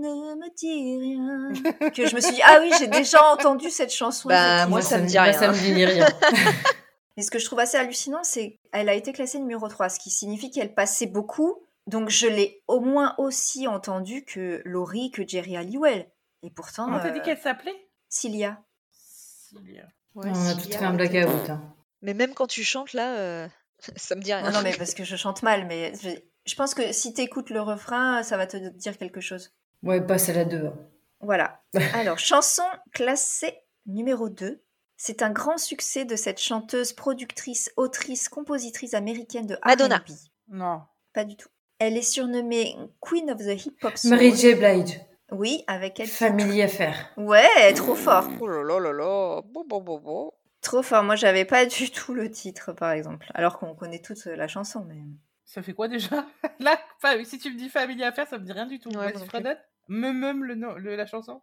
[0.00, 3.92] ne me dit rien que je me suis dit, ah oui, j'ai déjà entendu cette
[3.92, 4.28] chanson.
[4.28, 5.32] Bah, moi, ça me dit moi, rien.
[5.32, 6.06] ça me dit rien.
[7.16, 10.00] Et ce que je trouve assez hallucinant, c'est qu'elle a été classée numéro 3, ce
[10.00, 11.62] qui signifie qu'elle passait beaucoup.
[11.86, 16.08] Donc je l'ai au moins aussi entendue que Laurie, que Jerry Halliwell.
[16.42, 17.74] Et pourtant, Comment t'as dit euh, qu'elle s'appelait?
[18.08, 18.62] Cilia.
[18.92, 19.84] Cilia.
[20.14, 21.50] Ouais, On a tout fait un blackout.
[21.50, 21.74] Hein.
[22.02, 23.48] Mais même quand tu chantes là, euh,
[23.96, 24.44] ça me dit rien.
[24.44, 26.10] Non, non, mais parce que je chante mal, mais je,
[26.46, 29.52] je pense que si t'écoutes le refrain, ça va te dire quelque chose.
[29.82, 30.66] Ouais, passe à la 2.
[30.66, 30.74] hein.
[31.20, 31.62] Voilà.
[31.94, 33.54] Alors, chanson classée
[33.86, 34.62] numéro 2.
[34.96, 39.96] C'est un grand succès de cette chanteuse, productrice, autrice, compositrice américaine de Madonna.
[39.96, 40.12] R&B.
[40.48, 40.82] Non.
[41.14, 41.48] Pas du tout.
[41.78, 44.10] Elle est surnommée Queen of the Hip Hop Soul.
[44.10, 44.54] Mary J.
[44.54, 45.00] Blige.
[45.32, 46.08] Oui, avec elle.
[46.08, 46.94] Family Affair.
[47.16, 48.28] Ouais, trop fort.
[48.40, 49.40] Oh là là là là.
[49.46, 50.32] Bon, bon, bon, bon.
[50.60, 51.02] Trop fort.
[51.02, 53.26] Moi, j'avais pas du tout le titre, par exemple.
[53.34, 54.98] Alors qu'on connaît toute la chanson, mais.
[55.46, 56.26] Ça fait quoi déjà?
[56.60, 56.78] Là,
[57.24, 58.90] si tu me dis Family Affair, ça me dit rien du tout.
[58.90, 59.14] Ouais.
[59.26, 59.60] Fredette
[59.90, 61.42] Me meum le, nom- le- la chanson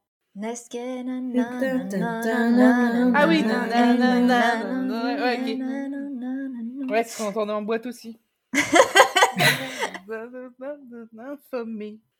[3.15, 3.43] Ah oui,
[5.19, 6.89] ouais, ok.
[6.89, 8.17] Ouais, qu'on entendait en boîte aussi.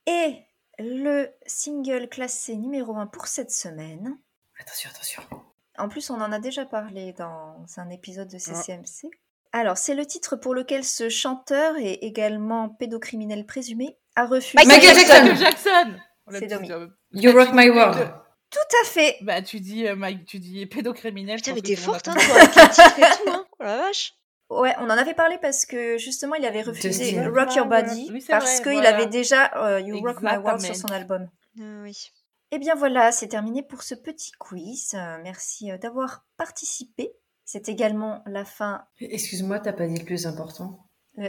[0.06, 0.36] Et
[0.80, 4.18] le single classé numéro 1 pour cette semaine.
[4.60, 5.22] Attention, attention.
[5.78, 9.10] En plus, on en a déjà parlé dans un épisode de CCMC.
[9.54, 14.58] Alors, c'est le titre pour lequel ce chanteur et également pédocriminel présumé a refusé.
[14.66, 15.96] Michael Jackson.
[16.32, 16.88] C'est dit, Domi.
[17.14, 18.14] You Rock My World.
[18.50, 19.18] Tout à fait.
[19.22, 21.38] Bah, tu dis, euh, Mike, tu dis pédocriminel.
[21.38, 23.46] Putain, mais t'es forte, hein, toi, titres et tout, hein.
[23.60, 24.14] Oh la vache.
[24.50, 27.20] Ouais, on en avait parlé parce que justement, il avait refusé.
[27.28, 28.96] Rock Your Body Oui, c'est parce qu'il voilà.
[28.96, 31.28] avait déjà euh, You Rock My World sur son album.
[31.60, 32.12] Ah oui.
[32.52, 34.94] Eh bien voilà, c'est terminé pour ce petit quiz.
[34.94, 37.12] Euh, merci d'avoir participé.
[37.44, 38.86] C'est également la fin.
[39.02, 40.80] Excuse-moi, t'as pas dit le plus important?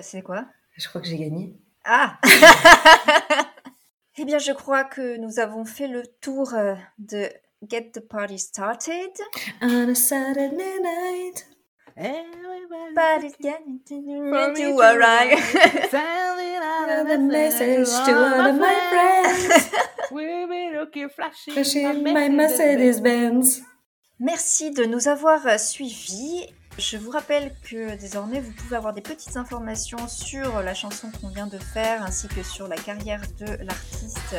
[0.01, 0.45] C'est quoi?
[0.77, 1.57] Je crois que j'ai gagné.
[1.85, 2.19] Ah
[4.21, 7.29] Eh bien, je crois que nous avons fait le tour euh, de
[7.69, 9.13] Get the Party Started.
[9.63, 11.47] On a Saturday night.
[11.97, 15.39] Everybody But it's getting to to alright.
[15.91, 19.71] Sending out a message to all of my friends.
[20.11, 23.63] We will look you flashing, Flashing my my Mercedes Benz.
[24.19, 26.49] Merci de nous avoir euh, suivis.
[26.79, 31.27] Je vous rappelle que désormais vous pouvez avoir des petites informations sur la chanson qu'on
[31.29, 34.37] vient de faire ainsi que sur la carrière de l'artiste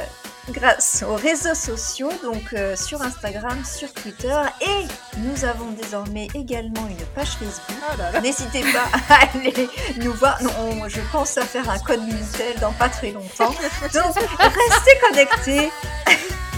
[0.51, 4.87] grâce aux réseaux sociaux, donc euh, sur Instagram, sur Twitter et
[5.17, 7.77] nous avons désormais également une page Facebook.
[7.93, 8.21] Oh là.
[8.21, 10.41] N'hésitez pas à aller nous voir.
[10.41, 13.49] Non, on- je pense à faire un code Minitel dans pas très longtemps.
[13.93, 15.71] Donc restez connectés.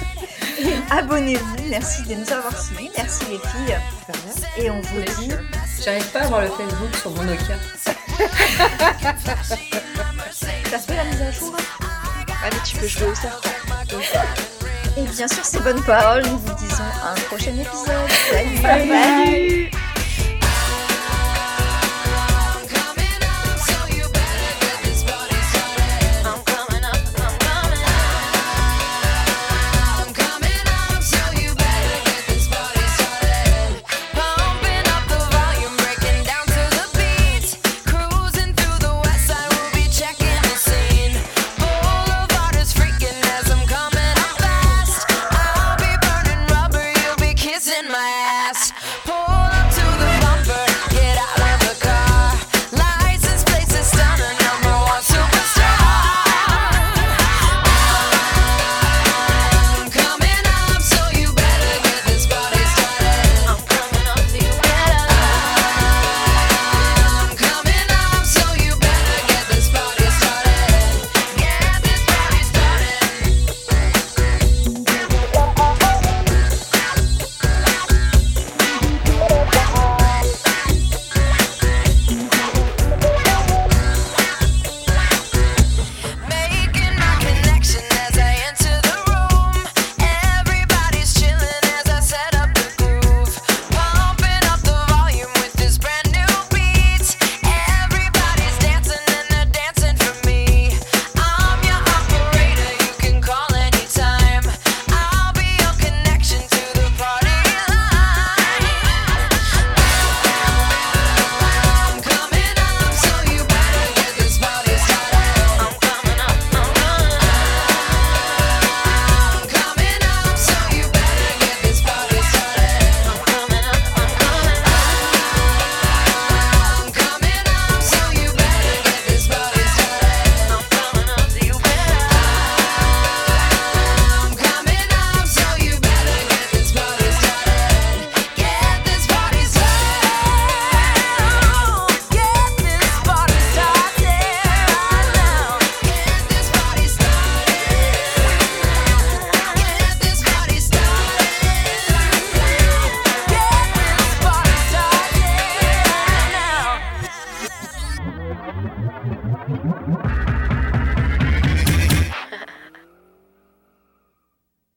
[0.92, 1.56] Abonnez-vous.
[1.70, 2.90] Merci de nous avoir suivis.
[2.98, 3.78] Merci les filles.
[4.58, 5.32] Et on vous dit
[5.84, 7.56] J'arrive pas à voir le Facebook sur mon Nokia.
[10.72, 11.56] Ça fait la mise à jour
[12.28, 13.50] Ah mais tu peux jouer au serpent.
[14.98, 18.10] Et bien sûr, ces bonnes paroles, nous vous disons à un prochain épisode.
[18.32, 19.72] Salut Salut